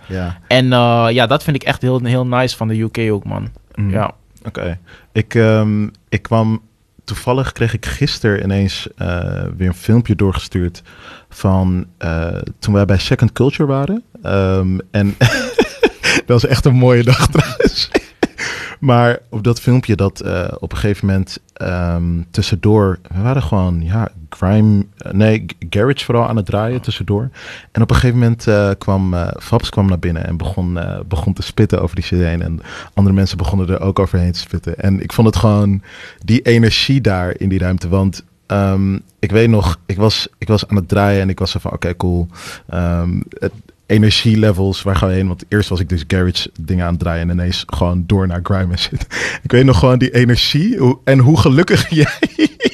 [0.47, 3.49] En eh, ja, dat vind ik echt heel, heel nice van de UK ook, man.
[3.89, 4.11] Ja.
[4.45, 4.79] Oké.
[5.11, 6.61] Ik, ehm, ik kwam
[7.09, 10.81] toevallig kreeg ik gisteren ineens eh, weer een filmpje doorgestuurd
[11.29, 14.03] van eh, toen wij bij Second Culture waren.
[14.23, 15.15] Ehm, en
[16.25, 17.91] dat was echt een mooie dag trouwens.
[18.89, 23.83] maar op dat filmpje dat eh, op een gegeven moment ehm, tussendoor, we waren gewoon
[23.83, 27.29] ja grime, eh, nee garage vooral aan het draaien tussendoor.
[27.71, 30.99] En op een gegeven moment eh, kwam eh Fabs kwam naar binnen en begon, eh,
[31.07, 32.41] begon te spitten over die CD.
[32.41, 32.59] En
[32.93, 34.79] andere mensen begonnen er ook overheen te spitten.
[34.79, 35.81] En ik vond het gewoon
[36.25, 37.89] die energie daar in die ruimte.
[37.89, 41.51] Want ehm, ik weet nog, ik was, ik was aan het draaien en ik was
[41.51, 42.27] zo van oké, cool.
[42.67, 43.53] Ehm, het,
[43.89, 45.27] energielevels, waar gaan we heen?
[45.27, 48.39] Want eerst was ik dus garage dingen aan het draaien en ineens gewoon door naar
[48.43, 49.05] grime en shit.
[49.43, 52.07] Ik weet nog gewoon die energie hoe- en hoe gelukkig jij,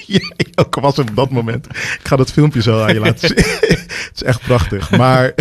[0.05, 1.65] jij ook was op dat moment.
[1.75, 3.37] Ik ga dat filmpje zo aan je laten zien.
[4.05, 4.91] Het is echt prachtig.
[4.97, 5.33] Maar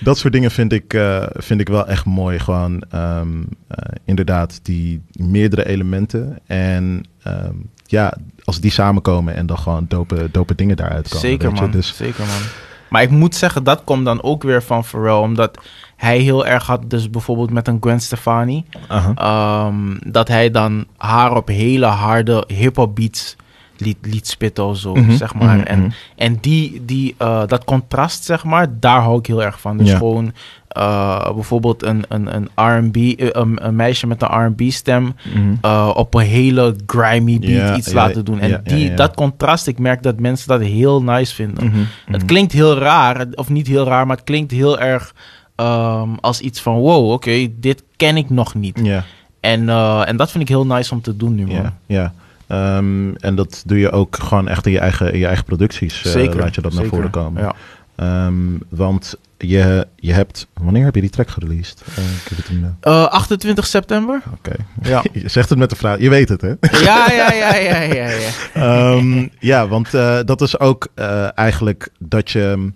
[0.00, 2.38] dat soort dingen vind ik, eh, vind ik wel echt mooi.
[2.38, 3.28] Gewoon ehm,
[3.68, 6.38] eh, inderdaad die meerdere elementen.
[6.46, 7.54] En ehm,
[7.86, 11.20] ja, als die samenkomen en dan gewoon dope, dope dingen daaruit komen.
[11.28, 11.70] Zeker, man.
[11.70, 12.42] Dus, Zeker, man.
[12.88, 15.12] Maar ik moet zeggen, dat komt dan ook weer van Pharrell.
[15.12, 15.58] Omdat
[15.96, 18.64] hij heel erg had, dus bijvoorbeeld met een Gwen Stefani...
[18.88, 19.12] aha.
[19.14, 23.36] ehm, dat hij dan haar op hele harde hip-hop beats
[23.76, 25.56] liet, liet spitten of zo, Mhm, zeg maar.
[25.56, 25.90] mhm, En, mhm.
[26.16, 29.76] en die, die, eh, dat contrast, zeg maar, daar hou ik heel erg van.
[29.76, 29.96] Dus Ja.
[29.96, 30.32] gewoon
[30.68, 35.14] eh, bijvoorbeeld een, een, een R&B, eh, een, een meisje met een R&B stem...
[35.34, 35.54] Mhm.
[35.60, 38.40] eh, op een hele grimy beat iets laten doen.
[38.40, 41.66] En die, dat contrast, ik merk dat mensen dat heel nice vinden.
[41.66, 42.26] Mhm, Het mhm.
[42.26, 45.14] klinkt heel raar, of niet heel raar, maar het klinkt heel erg
[45.56, 46.74] ehm, als iets van...
[46.74, 48.80] wow, oké, dit ken ik nog niet.
[48.82, 49.04] Ja,
[49.40, 49.68] En,
[50.06, 51.54] en dat vind ik heel nice om te doen nu, man.
[51.56, 52.12] ja, ja.
[52.46, 56.02] Ehm, en dat doe je ook gewoon echt in je eigen, in je eigen producties.
[56.02, 56.40] Zeker.
[56.40, 57.42] Laat je dat naar voren komen.
[57.42, 57.54] Ja.
[57.96, 58.34] Ehm,
[58.68, 60.46] want je, je hebt...
[60.62, 61.82] Wanneer heb je die track gereleased?
[61.96, 64.22] Eh, ik heb het in, eh, Eh, 28 september?
[64.32, 64.52] Oké.
[64.82, 65.02] Ja.
[65.12, 65.98] Je zegt het met de vraag.
[66.00, 66.48] Je weet het, hè?
[66.70, 68.28] ja, ja, ja, ja, ja, ja.
[68.54, 72.72] Ehm, ja, want eh, dat is ook eh, eigenlijk dat je...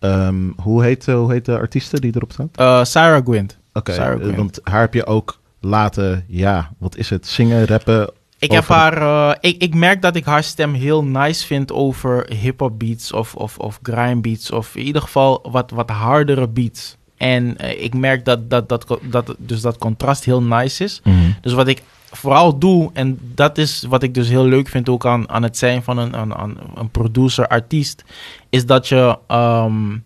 [0.00, 2.48] ehm, hoe, heet, hoe heet de artieste die erop staat?
[2.52, 3.58] Eh, Sarah Gwint.
[3.72, 4.36] Oké, Sarah Gwynn.
[4.36, 6.24] want haar heb je ook laten...
[6.28, 7.26] Ja, wat is het?
[7.26, 8.10] Zingen, rappen?
[8.44, 9.30] Ik heb over haar.
[9.30, 13.34] eh, ik, ik merk dat ik haar stem heel nice vind over hip-hop beats of,
[13.34, 14.50] of, of grime beats.
[14.50, 16.96] Of in ieder geval wat, wat hardere beats.
[17.16, 21.00] En eh, ik merk dat, dat, dat, dat dus dat contrast heel nice is.
[21.04, 21.16] Mhm.
[21.40, 25.06] Dus wat ik vooral doe, en dat is wat ik dus heel leuk vind ook
[25.06, 28.04] aan, aan het zijn van een, aan, aan een producer, artiest,
[28.50, 29.96] is dat je ehm,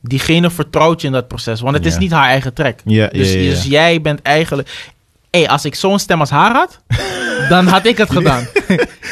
[0.00, 1.60] diegene vertrouwt je in dat proces.
[1.60, 2.80] Want het is niet haar eigen track.
[3.08, 4.92] Dus, dus jij bent eigenlijk...
[5.30, 6.80] Hé, als ik zo'n stem als haar had,
[7.48, 8.46] dan had ik het gedaan.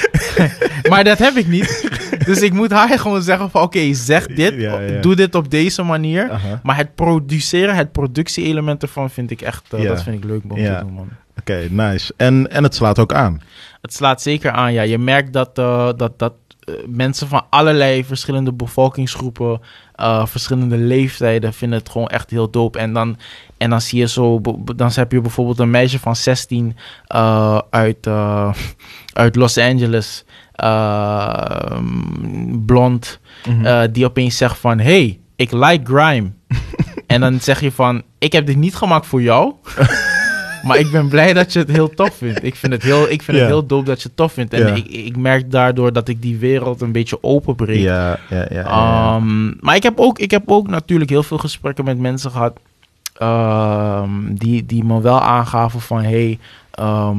[0.90, 1.88] maar dat heb ik niet.
[2.24, 3.62] Dus ik moet haar gewoon zeggen van...
[3.62, 4.54] Oké, zeg dit.
[4.54, 5.00] Ja, ja.
[5.00, 6.40] Doe dit op deze manier.
[6.62, 9.72] Maar het produceren, het productie-element ervan vind ik echt...
[9.72, 9.88] eh, Ja.
[9.88, 11.08] Dat vind ik leuk om te doen, man.
[11.40, 12.12] Oké, nice.
[12.16, 13.40] En, en het slaat ook aan.
[13.82, 14.82] Het slaat zeker aan, ja.
[14.82, 19.60] Je merkt dat, eh, dat, dat eh, mensen van allerlei verschillende bevolkingsgroepen,
[20.24, 22.78] verschillende leeftijden, vinden het gewoon echt heel dope.
[22.78, 23.18] En dan,
[23.58, 24.40] en dan zie je zo,
[24.76, 26.76] dan heb je bijvoorbeeld een meisje van 16
[27.06, 28.52] eh, uit, eh,
[29.12, 31.80] uit Los Angeles, eh,
[32.66, 33.20] blond,
[33.62, 36.30] eh, die opeens zegt van, hey, ik like grime.
[37.06, 39.52] en dan zeg je van, ik heb dit niet gemaakt voor jou.
[40.66, 42.44] Maar ik ben blij dat je het heel tof vindt.
[42.44, 44.52] Ik vind het heel, ik vind het heel dope dat je het tof vindt.
[44.52, 47.78] En ik, ik merk daardoor dat ik die wereld een beetje openbreek.
[47.78, 48.46] Ja, ja, ja.
[48.50, 49.16] ja, ja.
[49.16, 52.58] Ehm, maar ik heb, ook, ik heb ook natuurlijk heel veel gesprekken met mensen gehad.
[53.18, 56.02] Ehm, die, die me wel aangaven van...
[56.02, 56.38] Hey,
[56.70, 57.18] ehm,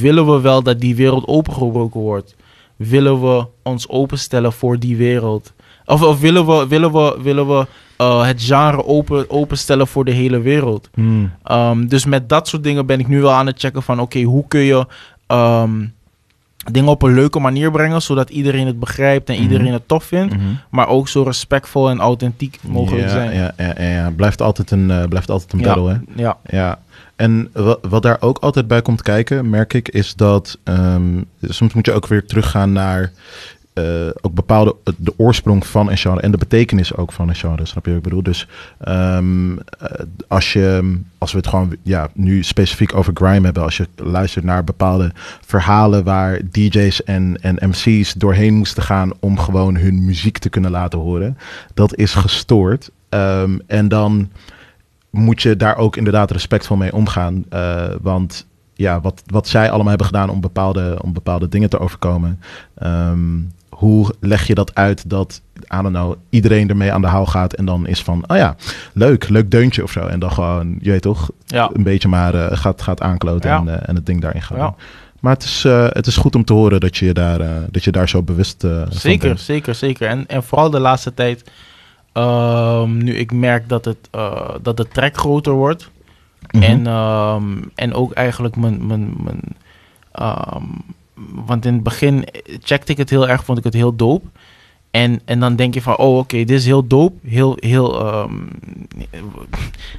[0.00, 2.36] willen we wel dat die wereld opengebroken wordt?
[2.76, 5.52] Willen we ons openstellen voor die wereld?
[5.86, 7.66] Of, of willen we, willen we, willen we
[7.96, 10.88] eh, het genre open, openstellen voor de hele wereld?
[10.94, 11.32] Hmm.
[11.50, 14.00] Um, dus met dat soort dingen ben ik nu wel aan het checken van...
[14.00, 14.86] oké, hoe kun je
[16.70, 18.02] dingen op een leuke manier brengen...
[18.02, 19.42] zodat iedereen het begrijpt en Mhm.
[19.42, 20.34] iedereen het tof vindt...
[20.36, 20.44] Mhm.
[20.70, 23.34] maar ook zo respectvol en authentiek mogelijk ja, zijn.
[23.34, 24.10] Ja, ja, ja, ja.
[24.10, 26.22] Blijft altijd een, eh, blijft altijd een battle, hè?
[26.22, 26.78] Ja, Ja,
[27.16, 31.72] en wa- wat daar ook altijd bij komt kijken, merk ik, is dat ehm, soms
[31.74, 33.12] moet je ook weer teruggaan naar
[33.72, 37.66] eh, ook bepaalde de oorsprong van een genre en de betekenis ook van een genre.
[37.66, 38.22] Snap je wat ik bedoel?
[38.22, 38.48] Dus
[38.78, 43.76] ehm, eh, als je, als we het gewoon ja, nu specifiek over grime hebben, als
[43.76, 45.12] je luistert naar bepaalde
[45.46, 50.70] verhalen waar DJ's en, en MC's doorheen moesten gaan om gewoon hun muziek te kunnen
[50.70, 51.38] laten horen,
[51.74, 52.90] dat is gestoord.
[53.08, 54.30] Ehm, en dan
[55.10, 57.44] moet je daar ook inderdaad respectvol mee omgaan.
[57.48, 61.78] Eh, want ja, wat, wat zij allemaal hebben gedaan om bepaalde, om bepaalde dingen te
[61.78, 62.40] overkomen.
[62.74, 63.38] ehm,
[63.80, 67.52] hoe leg je dat uit dat, I don't know, iedereen ermee aan de haal gaat
[67.52, 68.56] en dan is van, oh ja,
[68.92, 70.00] leuk, leuk deuntje of zo.
[70.06, 71.70] En dan gewoon, je weet toch, ja.
[71.72, 73.58] een beetje maar eh, gaat, gaat aankloten Ja.
[73.58, 74.74] en, eh, en het ding daarin gaat Ja.
[75.20, 77.38] Maar het is, eh, het is goed om te horen dat je daar,
[77.70, 79.40] dat je daar zo bewust Zeker, bent.
[79.40, 80.08] zeker, zeker.
[80.08, 81.50] En, en vooral de laatste tijd,
[82.12, 84.08] ehm, nu ik merk dat, het,
[84.62, 85.90] dat de track groter wordt.
[86.50, 86.62] Mhm.
[86.62, 88.86] En, ehm, en ook eigenlijk mijn.
[88.86, 89.40] mijn, mijn
[90.12, 90.64] ehm,
[91.46, 92.24] want in het begin
[92.62, 94.26] checkte ik het heel erg, vond ik het heel dope.
[94.90, 97.28] En, en dan denk je van, oh oké, dit is heel dope.
[97.28, 98.34] Heel, heel, ehm,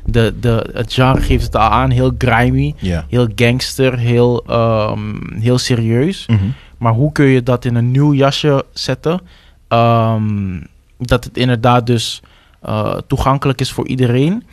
[0.06, 2.76] de, de, het genre geeft het al aan, heel grimy,
[3.10, 6.26] heel gangster, heel, ehm, heel serieus.
[6.28, 6.40] Mhm.
[6.78, 9.22] Maar hoe kun je dat in een nieuw jasje zetten?
[9.68, 10.60] Ehm,
[10.98, 12.22] dat het inderdaad dus
[12.62, 14.44] eh, toegankelijk is voor iedereen.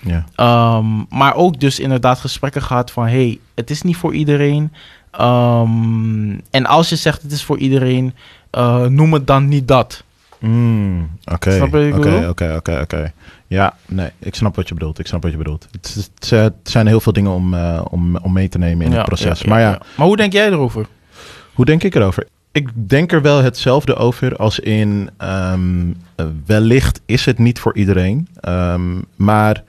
[1.08, 3.06] maar ook dus inderdaad gesprekken gehad van...
[3.06, 4.72] hey, het is niet voor iedereen.
[5.18, 8.14] Ehm, en als je zegt het is voor iedereen...
[8.50, 10.02] eh, noem het dan niet dat.
[10.38, 13.12] Mm, Oké, oké, oké, oké, oké.
[13.46, 14.98] Ja, nee, ik snap wat je bedoelt.
[14.98, 15.68] Ik snap wat je bedoelt.
[15.70, 18.84] Het, het, zijn- het zijn heel veel dingen om, eh, om, om mee te nemen
[18.86, 19.40] in Ja, het proces.
[19.40, 19.80] ja, maar ja, ja.
[19.96, 20.86] Maar hoe denk jij erover?
[21.54, 22.26] hoe denk ik erover?
[22.52, 27.76] Ik denk er wel hetzelfde over als in ehm, eh, wellicht is het niet voor
[27.76, 28.28] iedereen.
[28.40, 29.62] Ehm, maar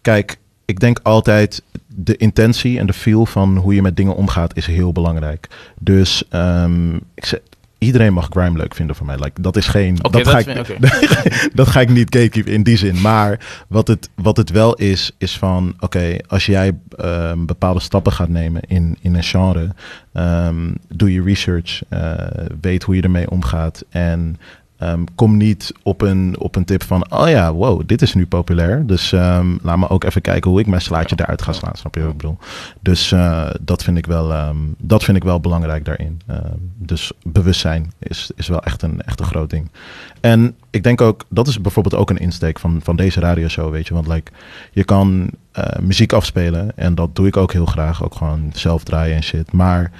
[0.00, 0.38] kijk,
[0.72, 4.66] ik denk altijd de intentie en de feel van hoe je met dingen omgaat is
[4.66, 5.48] heel belangrijk.
[5.78, 7.40] Dus ehm, ik zeg,
[7.78, 9.16] iedereen mag grime leuk vinden voor mij.
[9.18, 9.96] Like, dat is geen.
[9.96, 13.00] Dat, ga ik, vind- dat ga ik niet gatekeepen in die zin.
[13.00, 15.74] Maar wat het, wat het wel is, is van...
[15.80, 19.74] Oké, als jij ehm, bepaalde stappen gaat nemen in, in een genre...
[20.12, 22.12] ehm, doe je research, eh,
[22.60, 23.84] weet hoe je ermee omgaat...
[23.90, 24.36] en
[24.82, 27.12] ehm, kom niet op een, op een tip van...
[27.12, 28.86] oh ja, wow, dit is nu populair.
[28.86, 31.76] Dus ehm, laat me ook even kijken hoe ik mijn slaatje eruit ga slaan.
[31.76, 32.38] Snap je wat ik bedoel?
[32.80, 36.20] Dus eh, dat, vind ik wel, ehm, dat vind ik wel belangrijk daarin.
[36.78, 39.70] Dus bewustzijn is, is wel echt een, echt een groot ding.
[40.20, 43.86] En ik denk ook, dat is bijvoorbeeld ook een insteek van, van deze radioshow, weet
[43.86, 43.94] je.
[43.94, 44.32] Want like,
[44.72, 48.04] je kan eh, muziek afspelen en dat doe ik ook heel graag.
[48.04, 49.52] Ook gewoon zelf draaien en shit.
[49.52, 49.90] Maar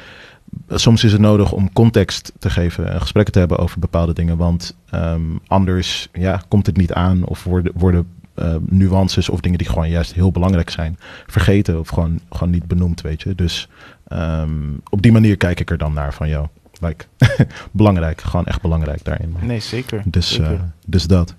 [0.69, 4.37] soms is het nodig om context te geven en gesprekken te hebben over bepaalde dingen.
[4.37, 9.59] Want ehm, anders ja, komt het niet aan of worden, worden eh, nuances of dingen
[9.59, 13.35] die gewoon juist heel belangrijk zijn vergeten of gewoon, gewoon niet benoemd, weet je.
[13.35, 13.69] Dus
[14.09, 14.51] ehm,
[14.89, 16.47] op die manier kijk ik er dan naar van jou.
[16.81, 17.05] like,
[17.73, 18.21] belangrijk.
[18.21, 19.37] Gewoon echt belangrijk daarin.
[19.41, 20.03] Nee, zeker.
[20.05, 20.53] Dus, zeker.
[20.53, 21.35] eh, dus dat.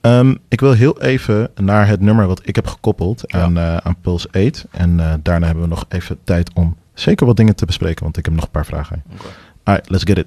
[0.00, 3.40] Ehm, ik wil heel even naar het nummer wat ik heb gekoppeld Ja.
[3.42, 4.66] aan, eh, aan Pulse 8.
[4.70, 8.16] En eh, daarna hebben we nog even tijd om zeker wat dingen te bespreken, want
[8.16, 9.02] ik heb nog een paar vragen.
[9.64, 10.26] Alright, let's get it.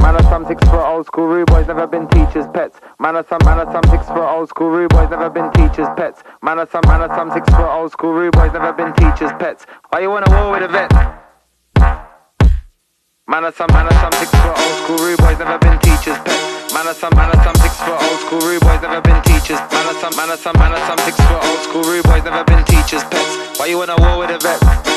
[0.00, 2.78] Man of some six foot old school rude boys never been teachers' pets.
[2.98, 5.88] Man of some man of some six foot old school rude boys never been teachers'
[5.96, 6.20] pets.
[6.40, 9.32] Man of some man of some six foot old school rude boys never been teachers'
[9.38, 9.64] pets.
[9.90, 10.90] Why you wanna war with a vet?
[13.26, 16.18] Man of some man of some six foot old school rude boys never been teachers'
[16.24, 16.72] pets.
[16.74, 19.60] Man of some man of some six foot old school rude boys never been teachers.
[19.72, 22.22] Man of some man of some man of some six foot old school rude boys
[22.22, 23.58] never been teachers' pets.
[23.58, 24.95] Why you wanna war with a vet?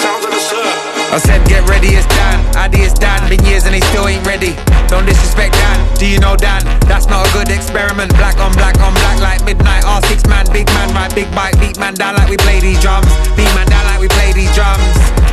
[0.00, 2.38] I said get ready, it's Dan.
[2.56, 4.54] Ideas Dan, been years and they still ain't ready.
[4.86, 5.78] Don't disrespect Dan.
[5.98, 6.62] Do you know Dan?
[6.86, 8.14] That's not a good experiment.
[8.16, 9.84] Black on black on black like midnight.
[9.84, 13.10] R6 man, big man, right, big bite, beat man down like we play these drums.
[13.36, 14.80] Beat man down like we play these drums.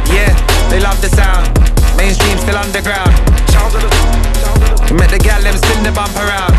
[0.10, 0.34] Yeah,
[0.74, 1.46] they love the sound.
[1.96, 3.14] Mainstream still underground.
[4.92, 6.58] Met the gal, them spin the bump around.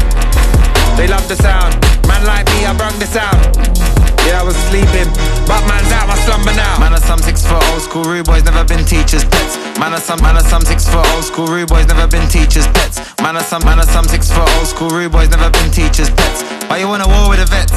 [0.96, 1.74] They love the sound.
[2.06, 4.07] Man like me, I brung the sound.
[4.28, 5.08] Yeah, I was sleeping,
[5.48, 6.76] but man's out my slumber now.
[6.76, 9.56] Man of some six foot old school rude boys never been teachers' pets.
[9.80, 12.68] Man of some man of some six foot old school rude boys never been teachers'
[12.76, 13.00] pets.
[13.24, 16.12] Man of some man of some six foot old school rude boys never been teachers'
[16.12, 16.44] pets.
[16.68, 17.72] Why you wanna war with a vet?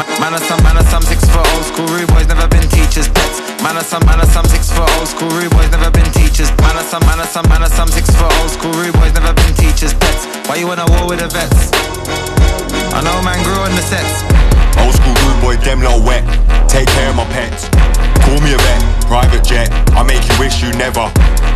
[0.00, 2.64] Ma- Man of some man of some six foot old school rude boys never been
[2.72, 3.44] teachers' pets.
[3.60, 6.48] Man of some man of some six foot old school rude boys never been teachers.
[6.64, 9.12] Man of some man of some man of some six foot old school rude boys
[9.12, 10.24] never been teachers' pets.
[10.48, 12.29] Why you wanna war with a vets?
[12.92, 14.22] I know man grew on the sets.
[14.82, 16.24] Old school rude boy, them lot wet.
[16.68, 17.99] Take care of my pets.
[18.24, 19.68] Call me a vet, private jet.
[19.96, 21.06] I make you wish you never.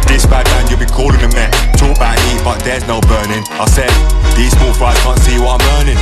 [0.07, 1.53] This bad man, you'll be calling a met.
[1.77, 3.45] Talk about heat, but there's no burning.
[3.57, 3.91] I said,
[4.37, 6.01] these small fries can't see what I'm earning.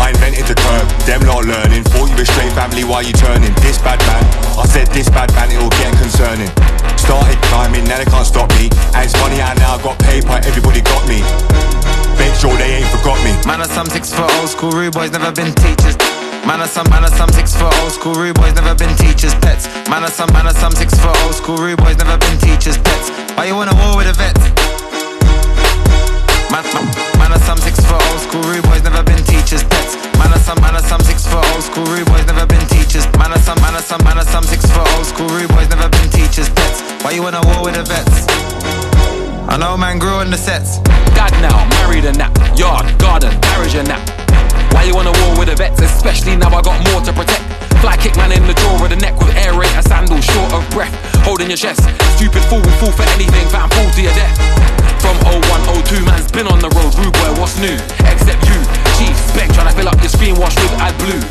[0.00, 1.84] I invented the curve, them lot learning.
[1.92, 3.52] Thought you were straight family, why you turning?
[3.60, 4.24] This bad man,
[4.56, 6.48] I said this bad man, it'll get concerning.
[6.96, 8.72] Started climbing, now they can't stop me.
[8.96, 11.20] And it's funny how now I got paper, everybody got me.
[12.16, 13.32] Make sure they ain't forgot me.
[13.44, 15.96] Man of some six foot old school rude boys never been teachers.
[16.46, 19.34] Man of some man of some six foot old school rude boys never been teachers'
[19.36, 19.68] pets.
[19.88, 22.78] Man of some man of some six foot old school rude boys never been teachers'
[22.78, 23.10] pets.
[23.36, 24.36] Why you wanna war with a vet?
[26.50, 26.86] Man, man,
[27.18, 29.96] man of some six foot old school rude boys never been teachers' pets.
[30.18, 33.06] Man of some man of some six foot old school rude boys never been teachers.
[33.16, 35.68] Man of some man of some man of some six foot old school rude boys
[35.68, 36.82] never been teachers' pets.
[37.04, 38.79] Why you wanna war with a vets?
[39.50, 40.78] I know man grew on the sets.
[41.18, 42.30] Dad now, married and that.
[42.54, 43.98] Yard, garden, garage and that.
[44.70, 45.82] Why you wanna war with the vets?
[45.82, 47.42] Especially now I got more to protect.
[47.82, 50.54] Fly kick man in the jaw of the neck with air raid a sandal, short
[50.54, 50.94] of breath.
[51.26, 51.82] Holding your chest.
[52.14, 54.38] Stupid fool will fall for anything, fam, fall to your death.
[55.02, 55.42] From 01,
[55.82, 56.94] 02, man's been on the road.
[56.94, 57.74] Rude boy, what's new?
[58.06, 58.89] Except you.
[59.00, 61.24] Chief Spec trying to fill up your screen wash with ad blue.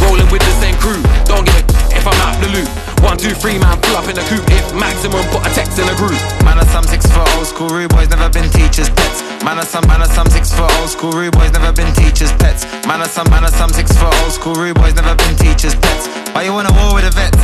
[0.00, 0.96] Rolling with the same crew.
[1.28, 2.68] Don't give a if I'm out the loop.
[3.04, 4.48] One, two, three, man, pull up in the coupe.
[4.48, 6.16] If maximum, put a text in a group.
[6.42, 9.20] Man of some six foot old school rude boys never been teachers' pets.
[9.44, 12.32] Man of some man of some six foot old school rude boys never been teachers'
[12.40, 12.64] pets.
[12.88, 15.76] Man of some man of some six foot old school rude boys never been teachers'
[15.76, 16.08] pets.
[16.32, 17.36] Why you wanna war with a vet?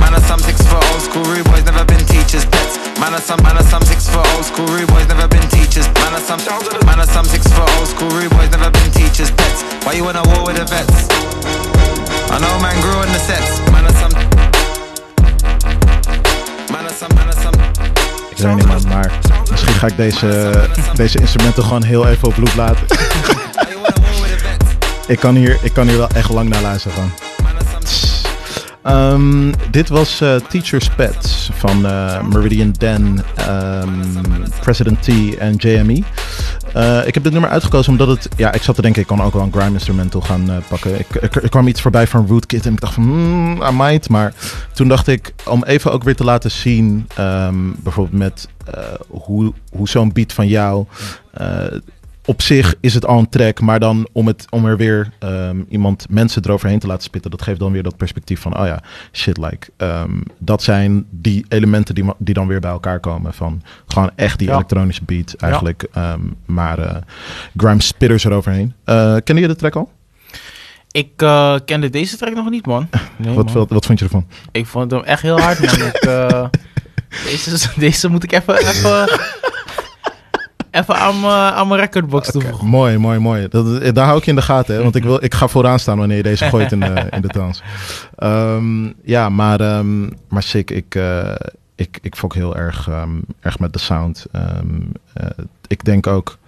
[0.00, 2.78] Man of some six foot old school rude boys never been teachers' pets.
[2.98, 5.86] Man of some man of some six foot old school rude boys never been teachers.
[6.02, 6.40] Man of some
[7.06, 9.62] of some six foot old school rude boys never been teachers' pets.
[9.84, 11.08] Why you wanna war with a vets?
[12.30, 13.50] I know man grew on the sets.
[13.72, 14.14] Man of some
[16.72, 17.56] man of some man of some
[18.30, 19.12] Ik weet niet man, maar
[19.50, 20.52] misschien ga ik deze,
[20.94, 22.86] deze instrumenten gewoon heel even op loop laten.
[25.06, 28.06] Ik, kan hier, ik kan hier wel echt lang naar luisteren of some
[28.86, 33.88] Ehm, dit was eh, Teacher's Pets van eh, Meridian Dan, ehm,
[34.60, 36.02] President T en JME.
[36.76, 38.28] Eh, ik heb dit nummer uitgekozen omdat het...
[38.36, 40.98] Ja, ik zat te denken, ik kan ook wel een grime instrumental gaan eh, pakken.
[40.98, 44.08] Ik, ik, er kwam iets voorbij van Rootkit en ik dacht van, hmm, I might.
[44.08, 44.34] Maar
[44.72, 47.06] toen dacht ik, om even ook weer te laten zien...
[47.14, 50.86] ehm, bijvoorbeeld met eh, hoe, hoe zo'n beat van jou...
[52.26, 55.56] op zich is het al een track, maar dan om, het, om er weer ehm,
[55.68, 58.82] iemand, mensen eroverheen te laten spitten, dat geeft dan weer dat perspectief van, oh ja,
[59.12, 63.34] shit, like, ehm, dat zijn die elementen die, die dan weer bij elkaar komen.
[63.34, 64.54] Van gewoon echt die Ja.
[64.54, 66.96] elektronische beat eigenlijk, ehm, maar eh
[67.56, 68.74] grime spitters eroverheen.
[68.84, 69.90] Eh kende je de track al?
[70.90, 72.88] Ik eh, kende deze track nog niet, man.
[73.16, 73.54] Nee, wat, man.
[73.54, 74.26] wat, wat vond je ervan?
[74.52, 75.86] Ik vond hem echt heel hard, man.
[75.86, 76.44] ik, eh,
[77.30, 79.08] deze, deze moet ik even, even,
[80.76, 82.66] even aan mijn aan mijn recordbox toevoegen.
[82.66, 83.48] Mooi, mooi, mooi.
[83.48, 84.82] Dat, eh, daar hou ik je in de gaten, hè?
[84.82, 87.28] want ik, wil, ik ga vooraan staan wanneer je deze gooit in de, in de
[87.28, 87.62] dans.
[88.16, 90.70] Ehm, ja, maar, ehm, maar sick.
[90.70, 91.34] Ik, eh
[91.76, 94.26] ik, ik fok heel erg, ehm, erg met de sound.
[94.32, 94.50] Eh,
[95.66, 96.38] ik denk ook...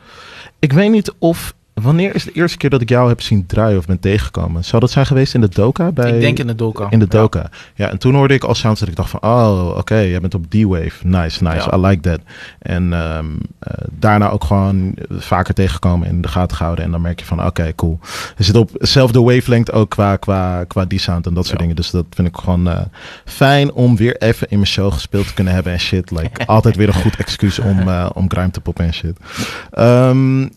[0.59, 3.79] Ik weet niet of Wanneer is de eerste keer dat ik jou heb zien draaien
[3.79, 4.65] of ben tegengekomen?
[4.65, 5.93] Zou dat zijn geweest in de Doka?
[5.93, 6.87] Bij, Ik denk in de Doka.
[6.91, 7.19] In de Ja.
[7.19, 7.51] Doka.
[7.75, 9.21] Ja, en toen hoorde ik al sounds dat ik dacht van...
[9.23, 10.91] Oh, oké, jij bent op D-Wave.
[11.03, 11.69] Nice, nice.
[11.71, 11.77] Ja.
[11.77, 12.21] I like that.
[12.59, 13.27] En ehm,
[13.59, 16.85] eh, daarna ook gewoon vaker tegengekomen en in de gaten gehouden.
[16.85, 17.99] En dan merk je van, oké, cool.
[18.37, 21.61] Je zit op dezelfde wavelength ook qua, qua, qua die sound en dat soort Ja.
[21.63, 21.77] dingen.
[21.77, 22.81] Dus dat vind ik gewoon eh,
[23.25, 26.11] fijn om weer even in mijn show gespeeld te kunnen hebben en shit.
[26.11, 29.17] Like, altijd weer een goed excuus om, eh, om grime te poppen en shit.
[29.71, 30.49] Ehm,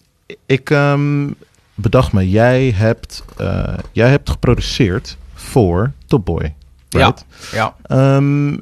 [0.45, 1.29] ik ehm,
[1.75, 6.53] bedacht me, jij hebt, eh, jij hebt geproduceerd voor Top Boy.
[6.89, 7.25] Right?
[7.51, 7.75] Ja.
[7.83, 8.57] Ehm,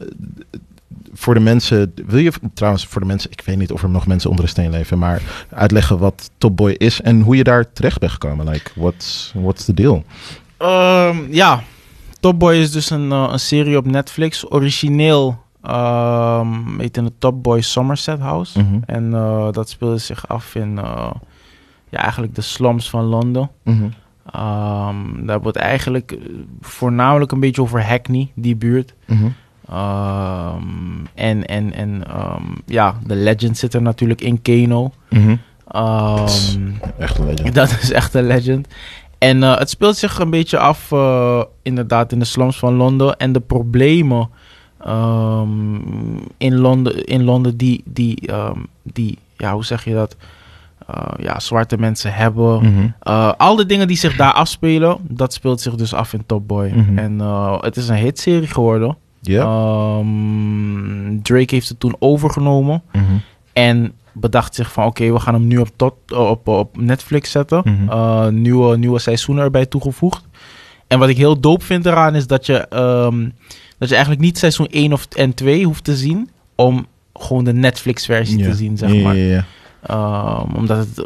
[1.13, 4.07] voor de mensen, wil je trouwens voor de mensen, ik weet niet of er nog
[4.07, 7.71] mensen onder de steen leven, maar uitleggen wat Top Boy is en hoe je daar
[7.73, 8.49] terecht bent gekomen?
[8.49, 10.03] Like, what's, what's the deal?
[10.57, 11.63] Ehm, ja,
[12.19, 14.51] Top Boy is dus een, eh, een serie op Netflix.
[14.51, 18.59] Origineel ehm heet in het Top Boy Somerset House.
[18.59, 18.79] Mhm.
[18.85, 20.79] En eh, dat speelde zich af in
[21.89, 23.49] ja, eigenlijk de slums van Londen.
[24.33, 26.19] Ehm, daar wordt eigenlijk eh,
[26.61, 28.93] voornamelijk een beetje over Hackney, die buurt.
[29.05, 29.27] Mhm.
[29.69, 34.91] Ehm, en en, en ehm, ja, de legend zit er natuurlijk in Kano.
[35.09, 35.35] Mhm.
[36.97, 37.55] Echt een legend.
[37.55, 38.67] dat is echt een legend.
[39.17, 43.17] En eh, het speelt zich een beetje af, eh, inderdaad, in de slums van Londen.
[43.17, 44.29] En de problemen
[46.37, 48.29] in, Londen, in Londen die, die,
[48.83, 50.15] die, ja, hoe zeg je dat?
[50.93, 52.95] Eh, ja, zwarte mensen hebben.
[52.99, 56.47] Eh, al de dingen die zich daar afspelen, dat speelt zich dus af in Top
[56.47, 56.71] Boy.
[56.75, 56.97] Mhm.
[56.97, 58.97] En eh, het is een hitserie geworden.
[59.23, 62.81] Ehm, Drake heeft het toen overgenomen.
[62.91, 63.03] Mhm.
[63.53, 67.61] En bedacht zich van oké, we gaan hem nu op, tot, op, op Netflix zetten.
[67.63, 68.41] Mhm.
[68.41, 70.27] Nieuwe, nieuwe seizoenen erbij toegevoegd.
[70.87, 73.29] En wat ik heel dope vind eraan is dat je, ehm,
[73.77, 76.29] dat je eigenlijk niet seizoen 1 of, en 2 hoeft te zien.
[76.55, 79.15] Om gewoon de Netflix versie te zien, zeg maar.
[79.15, 79.45] ja,
[79.81, 81.05] Ehm, omdat het eh,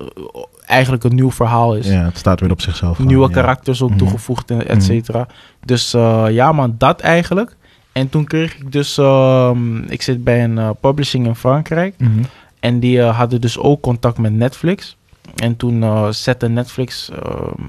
[0.66, 1.88] eigenlijk een nieuw verhaal is.
[1.88, 2.96] Ja, het staat weer op zichzelf.
[2.96, 3.34] gewoon, Nieuwe ja.
[3.34, 3.98] karakters ook Mhm.
[3.98, 5.28] toegevoegd, en et cetera.
[5.66, 7.56] Dus eh, ja man, dat eigenlijk.
[7.92, 8.98] En toen kreeg ik dus...
[8.98, 11.96] ehm, ik zit bij een eh, publishing in Frankrijk.
[11.98, 12.12] Mhm.
[12.60, 14.98] En die eh, hadden dus ook contact met Netflix.
[15.36, 17.62] En toen eh, zette Netflix ehm,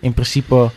[0.00, 0.70] in principe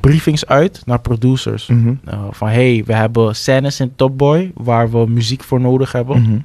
[0.00, 1.66] briefings uit naar producers.
[1.66, 1.94] Mhm.
[2.04, 6.22] Eh, van hey, we hebben scènes in Top Boy waar we muziek voor nodig hebben.
[6.22, 6.38] Mhm.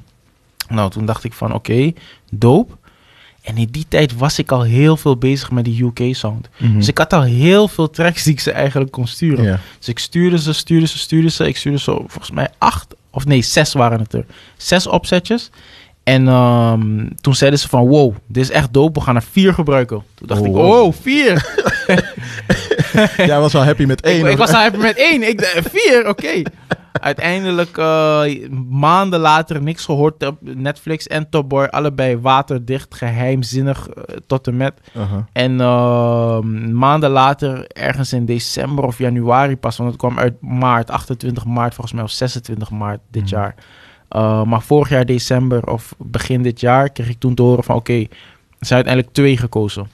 [0.68, 1.92] Nou, toen dacht ik van oké,
[2.30, 2.74] dope.
[3.42, 6.48] En in die tijd was ik al heel veel bezig met die UK sound.
[6.56, 6.78] Mhm.
[6.78, 9.60] Dus ik had al heel veel tracks die ik ze eigenlijk kon sturen.
[9.78, 11.46] Dus ik stuurde ze, stuurde ze, stuurde ze.
[11.46, 14.24] Ik stuurde zo volgens mij acht, of nee, zes waren het er.
[14.56, 15.50] Zes opzetjes.
[16.02, 19.54] En ehm, toen zeiden ze van, wow, dit is echt dope, we gaan er vier
[19.54, 20.02] gebruiken.
[20.14, 20.84] Toen dacht Oh, ik, wow.
[20.84, 21.46] oh, vier.
[23.26, 24.26] Jij was al happy met één.
[24.26, 25.28] ik, was al happy met één.
[25.28, 26.42] Ik vier, oké.
[27.00, 28.22] Uiteindelijk, eh,
[28.68, 31.64] maanden later, niks gehoord op Netflix en Top Boy.
[31.64, 34.74] Allebei waterdicht, geheimzinnig, eh, tot en met.
[34.96, 35.26] Aha.
[35.32, 40.90] En ehm, maanden later, ergens in december of januari pas, want het kwam uit maart,
[40.90, 43.34] 28 maart volgens mij, of 26 maart dit Mhm.
[43.34, 43.54] jaar.
[44.16, 47.76] Uh, maar vorig jaar december of begin dit jaar kreeg ik toen te horen van
[47.76, 48.06] oké, er
[48.66, 49.86] zijn uiteindelijk twee gekozen.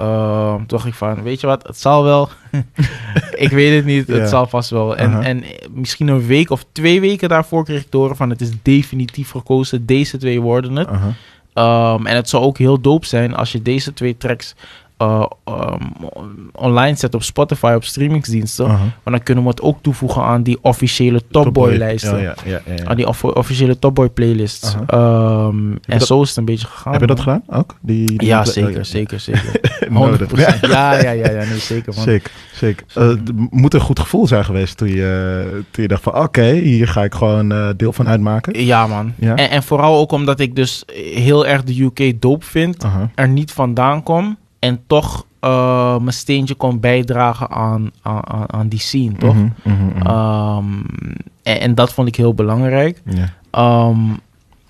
[0.00, 2.28] Uh, toen dacht ik van, weet je wat, het zal wel.
[3.44, 4.14] ik weet het niet, Ja.
[4.14, 4.96] het zal vast wel.
[4.96, 5.22] En, Aha.
[5.22, 8.50] en misschien een week of twee weken daarvoor kreeg ik te horen van het is
[8.62, 9.86] definitief gekozen.
[9.86, 10.88] Deze twee worden het.
[10.88, 11.94] Aha.
[11.94, 14.54] Um, en het zou ook heel dope zijn als je deze twee tracks
[15.02, 16.08] uh, um,
[16.52, 18.66] online zet op Spotify, op streamingsdiensten.
[18.66, 18.78] Aha.
[18.78, 22.20] Want dan kunnen we het ook toevoegen aan die officiële Top Boy lijsten.
[22.20, 22.84] Ja, ja, ja.
[22.84, 24.76] Aan die off- officiële Top Boy playlists.
[24.86, 25.46] Aha.
[25.46, 26.92] Um, en dat- zo is het een beetje gegaan.
[26.92, 27.76] Heb je dat gedaan ook?
[27.80, 29.60] Die, die Ja, zeker, oh, zeker, zeker.
[29.88, 29.90] 100%.
[30.70, 31.92] Ja, ja, ja, ja, nee, zeker.
[31.94, 32.04] Man.
[32.04, 32.86] Zeker, zeker.
[32.94, 36.14] Eh, het moet een goed gevoel zijn geweest toen je, toen je dacht van...
[36.16, 38.64] Oké, hier ga ik gewoon eh, deel van uitmaken.
[38.64, 39.12] Ja, man.
[39.18, 39.34] Ja?
[39.34, 40.82] En, en vooral ook omdat ik dus
[41.14, 42.84] heel erg de UK dope vind.
[43.14, 48.78] Er niet vandaan kom en toch eh, mijn steentje kon bijdragen aan, aan, aan- die
[48.78, 49.34] scene, toch?
[49.34, 50.06] Mhm, mhm, mhm.
[50.06, 50.64] Ehm,
[51.42, 53.02] en, en dat vond ik heel belangrijk.
[53.50, 53.98] Ehm,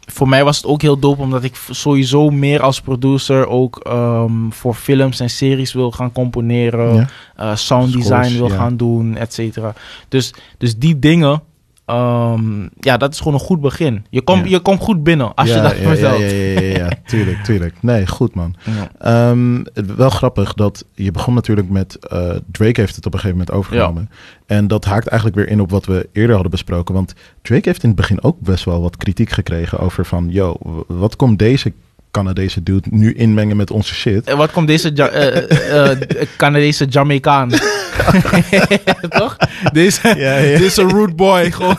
[0.06, 4.50] voor mij was het ook heel dope, omdat ik sowieso meer als producer ook ehm,
[4.50, 9.74] voor films en series wil gaan componeren, eh, sound design wil gaan doen, et cetera.
[10.08, 11.42] Dus, dus die dingen,
[11.90, 14.04] ehm, ja, dat is gewoon een goed begin.
[14.10, 14.50] Je komt Ja.
[14.50, 16.18] je komt goed binnen als ja, je dat ja, vertelt.
[16.20, 16.88] Ja, ja, ja, ja, ja.
[17.10, 17.74] tuurlijk, tuurlijk.
[17.80, 18.54] Nee, goed man.
[18.98, 19.62] Ehm,
[19.96, 21.98] wel grappig dat je begon natuurlijk met...
[22.08, 24.10] eh, Drake heeft het op een gegeven moment overgenomen.
[24.46, 26.94] En dat haakt eigenlijk weer in op wat we eerder hadden besproken.
[26.94, 30.26] Want Drake heeft in het begin ook best wel wat kritiek gekregen over van...
[30.30, 31.72] Yo, wat komt deze
[32.10, 34.26] Canadese dude nu inmengen met onze shit?
[34.26, 37.50] En wat komt deze ja- eh, eh, eh, Canadese Jamaicaan?
[39.08, 39.36] Toch?
[39.72, 40.58] Deze, Ja, ja.
[40.58, 41.50] deze root boy.
[41.52, 41.76] Gewoon.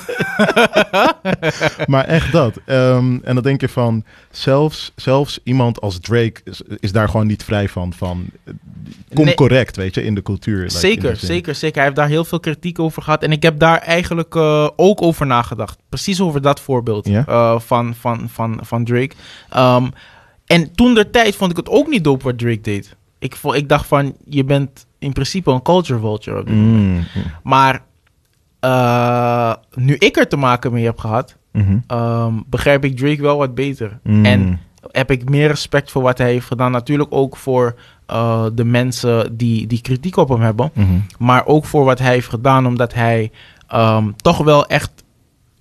[1.88, 2.56] maar echt dat.
[2.66, 7.28] Ehm, en dan denk je van, zelfs, zelfs iemand als Drake is, is daar gewoon
[7.28, 7.94] niet vrij van.
[7.94, 8.54] van eh,
[9.14, 9.36] kom Nee.
[9.36, 10.58] correct, weet je, in de cultuur.
[10.60, 11.76] like, Zeker, zeker, zeker.
[11.76, 13.24] Hij heeft daar heel veel kritiek over gehad.
[13.24, 15.78] En ik heb daar eigenlijk eh, ook over nagedacht.
[15.90, 19.12] Precies over dat voorbeeld eh, van, van, van, van Drake.
[19.50, 19.88] Ehm,
[20.52, 22.96] en toen der tijd vond ik het ook niet dope wat Drake deed.
[23.20, 26.84] Ik, ik dacht van, je bent in principe een culture vulture op dit moment.
[26.84, 27.84] Mm, mm, Maar
[28.60, 31.78] eh, nu ik er te maken mee heb gehad, mhm.
[31.88, 34.00] ehm, begrijp ik Drake wel wat beter.
[34.04, 34.26] Mm.
[34.26, 34.60] En
[34.92, 36.72] heb ik meer respect voor wat hij heeft gedaan.
[36.72, 37.76] Natuurlijk ook voor
[38.06, 40.72] eh, de mensen die, die kritiek op hem hebben.
[40.74, 41.00] Mhm.
[41.18, 43.32] Maar ook voor wat hij heeft gedaan, omdat hij
[43.68, 45.04] ehm, toch wel echt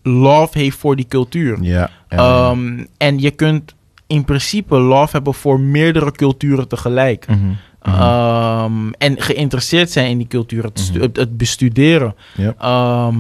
[0.03, 1.62] love heeft voor die cultuur.
[1.62, 1.91] Ja.
[2.09, 3.74] Ehm, en je kunt
[4.11, 7.26] in principe love hebben voor meerdere culturen tegelijk.
[7.28, 7.38] Mhm,
[7.82, 8.00] mhm.
[8.00, 11.02] Ehm, en geïnteresseerd zijn in die cultuur, het, Mhm.
[11.02, 12.14] het, het bestuderen.
[12.58, 13.16] Ehm,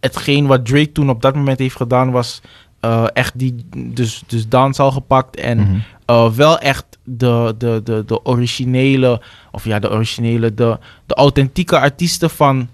[0.00, 2.40] hetgeen wat Drake toen op dat moment heeft gedaan was
[2.80, 5.58] eh, echt die dus, dus danszaal gepakt en
[6.04, 9.20] eh, wel echt de, de, de, de originele,
[9.52, 12.68] of ja, de originele, de, de authentieke artiesten van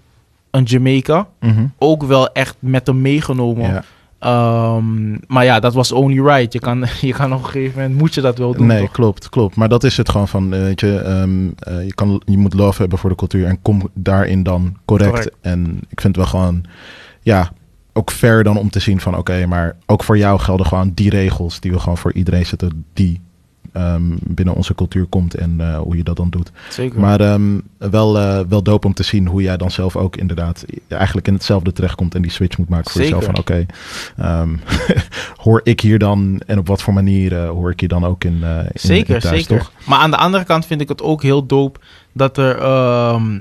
[0.51, 1.27] een Jamaica
[1.77, 3.69] ook wel echt met hem meegenomen.
[3.71, 3.83] Ja.
[4.23, 6.53] Ehm, maar ja, dat was only right.
[6.53, 8.91] Je kan, je kan op een gegeven moment, moet je dat wel doen, Nee, toch?
[8.91, 9.55] klopt, klopt.
[9.55, 12.53] Maar dat is het gewoon van, eh, weet je, ehm, eh, je, kan, je moet
[12.53, 15.09] love hebben voor de cultuur en kom daarin dan correct.
[15.11, 15.35] Correct.
[15.41, 16.63] En ik vind het wel gewoon,
[17.21, 17.51] ja,
[17.93, 21.09] ook fair dan om te zien van, oké, maar ook voor jou gelden gewoon die
[21.09, 23.21] regels die we gewoon voor iedereen zetten die
[23.73, 26.51] ehm, binnen onze cultuur komt en eh, hoe je dat dan doet.
[26.69, 26.99] Zeker.
[26.99, 30.65] Maar ehm, wel, eh, wel dope om te zien hoe jij dan zelf ook inderdaad
[30.87, 33.17] eigenlijk in hetzelfde terechtkomt en die switch moet maken voor Zeker.
[33.17, 33.35] jezelf.
[33.35, 33.65] Van oké,
[34.17, 34.55] ehm,
[35.43, 38.23] hoor ik hier dan en op wat voor manier eh, hoor ik hier dan ook
[38.23, 39.57] in, eh in Zeker, in thuis, zeker.
[39.57, 39.71] toch?
[39.85, 41.79] Maar aan de andere kant vind ik het ook heel dope
[42.11, 42.57] dat er,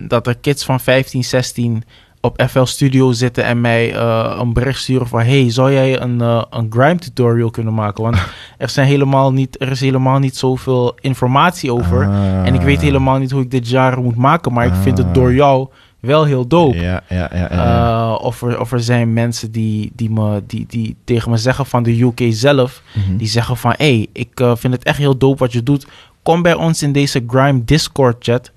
[0.09, 1.85] dat er kids van 15, 16
[2.25, 5.21] op FL Studio zitten en mij eh, een bericht sturen van...
[5.21, 8.03] hey, zou jij een, eh, een grime tutorial kunnen maken?
[8.03, 8.17] Want
[8.59, 12.07] er, zijn helemaal niet, er is helemaal niet zoveel informatie over.
[12.07, 12.47] Ah.
[12.47, 14.53] En ik weet helemaal niet hoe ik dit jaar moet maken.
[14.53, 15.15] Maar ik vind het Ah.
[15.15, 15.69] door jou
[16.01, 16.77] wel heel dope.
[16.81, 17.03] Ja.
[17.09, 21.67] Eh, of, er, of er zijn mensen die, die, me, die, die tegen me zeggen
[21.67, 22.83] van de UK zelf...
[22.93, 23.17] Mhm.
[23.17, 25.87] Die zeggen van, hé, hey, ik vind het echt heel dope wat je doet.
[26.23, 28.53] Kom bij ons in deze Grime Discord chat.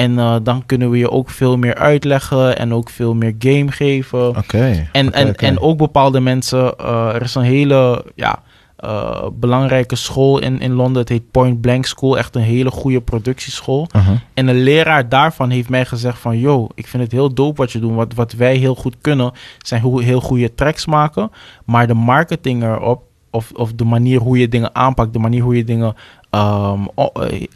[0.00, 3.72] En eh, dan kunnen we je ook veel meer uitleggen en ook veel meer game
[3.72, 4.28] geven.
[4.28, 4.88] Oké.
[4.92, 8.42] En, en, en ook bepaalde mensen, eh, er is een hele ja,
[8.76, 11.00] eh, belangrijke school in, in Londen.
[11.00, 13.88] Het heet Point Blank School, echt een hele goede productieschool.
[13.90, 14.12] Aha.
[14.34, 16.38] En een leraar daarvan heeft mij gezegd van...
[16.38, 17.94] yo, ik vind het heel dope wat je doet.
[17.94, 21.30] Wat, wat wij heel goed kunnen, zijn hoe, heel goede tracks maken.
[21.64, 25.12] Maar de marketing erop, of, of de manier hoe je dingen aanpakt...
[25.12, 25.94] de manier hoe je dingen
[26.30, 26.72] eh,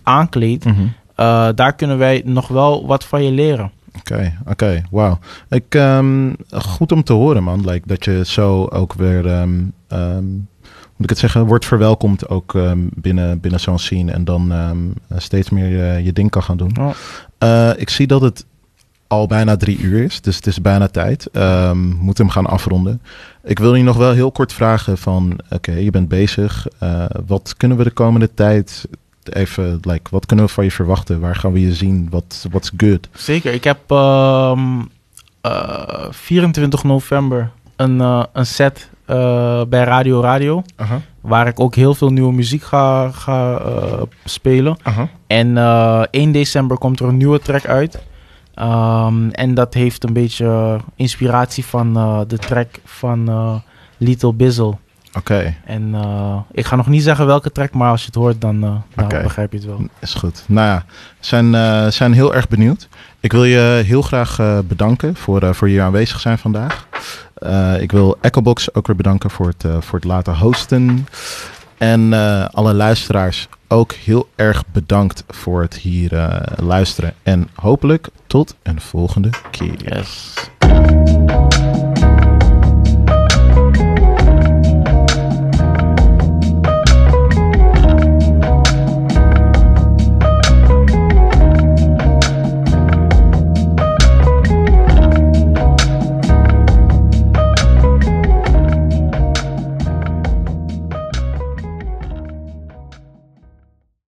[0.03, 0.64] aankleedt...
[0.64, 0.86] Mhm.
[1.15, 3.71] Eh, daar kunnen wij nog wel wat van je leren.
[3.99, 5.19] Oké, oké, wauw.
[5.49, 7.61] Ik, ehm, goed om te horen, man.
[7.65, 9.59] Like, dat je zo ook weer, ehm,
[10.97, 12.59] moet ik het zeggen, wordt verwelkomd ook
[12.95, 14.12] binnen, binnen zo'n scene.
[14.12, 14.53] En dan
[15.17, 16.77] steeds meer eh, je ding kan gaan doen.
[17.39, 18.47] Eh, ik zie dat het
[19.07, 21.29] al bijna drie uur is, dus het is bijna tijd.
[21.99, 23.03] Moet hem gaan afronden.
[23.45, 26.67] Ik wil je nog wel heel kort vragen van, oké, je bent bezig.
[27.27, 28.87] Wat kunnen we de komende tijd
[29.33, 31.20] even, like, wat kunnen we van je verwachten?
[31.20, 32.09] Waar gaan we je zien?
[32.11, 33.09] Wat what's good?
[33.12, 33.53] Zeker.
[33.53, 34.81] Ik heb ehm,
[35.41, 40.62] eh, 24 november een, eh, een set eh, bij Radio Radio.
[41.20, 43.61] Waar ik ook heel veel nieuwe muziek ga, ga
[44.25, 44.77] spelen.
[45.27, 48.03] En eh 1 december komt er een nieuwe track uit.
[48.55, 51.93] Ehm, en dat heeft een beetje inspiratie van
[52.29, 53.31] de track van
[53.99, 54.77] Little Bizzle.
[55.17, 58.41] Oké, En eh, ik ga nog niet zeggen welke track, maar als je het hoort,
[58.41, 59.23] dan, eh, Oké.
[59.23, 59.87] begrijp je het wel.
[59.99, 60.45] is goed.
[60.47, 60.85] Nou ja,
[61.21, 62.89] zijn, eh, zijn heel erg benieuwd.
[63.21, 66.87] Ik wil je heel graag bedanken voor, voor je aanwezig zijn vandaag.
[67.79, 71.07] Ik wil Echobox ook weer bedanken voor het, voor het laten hosten.
[71.79, 72.12] En
[72.53, 77.15] alle luisteraars ook heel erg bedankt voor het hier luisteren.
[77.23, 79.97] En hopelijk tot een volgende keer.
[79.97, 80.35] Yes.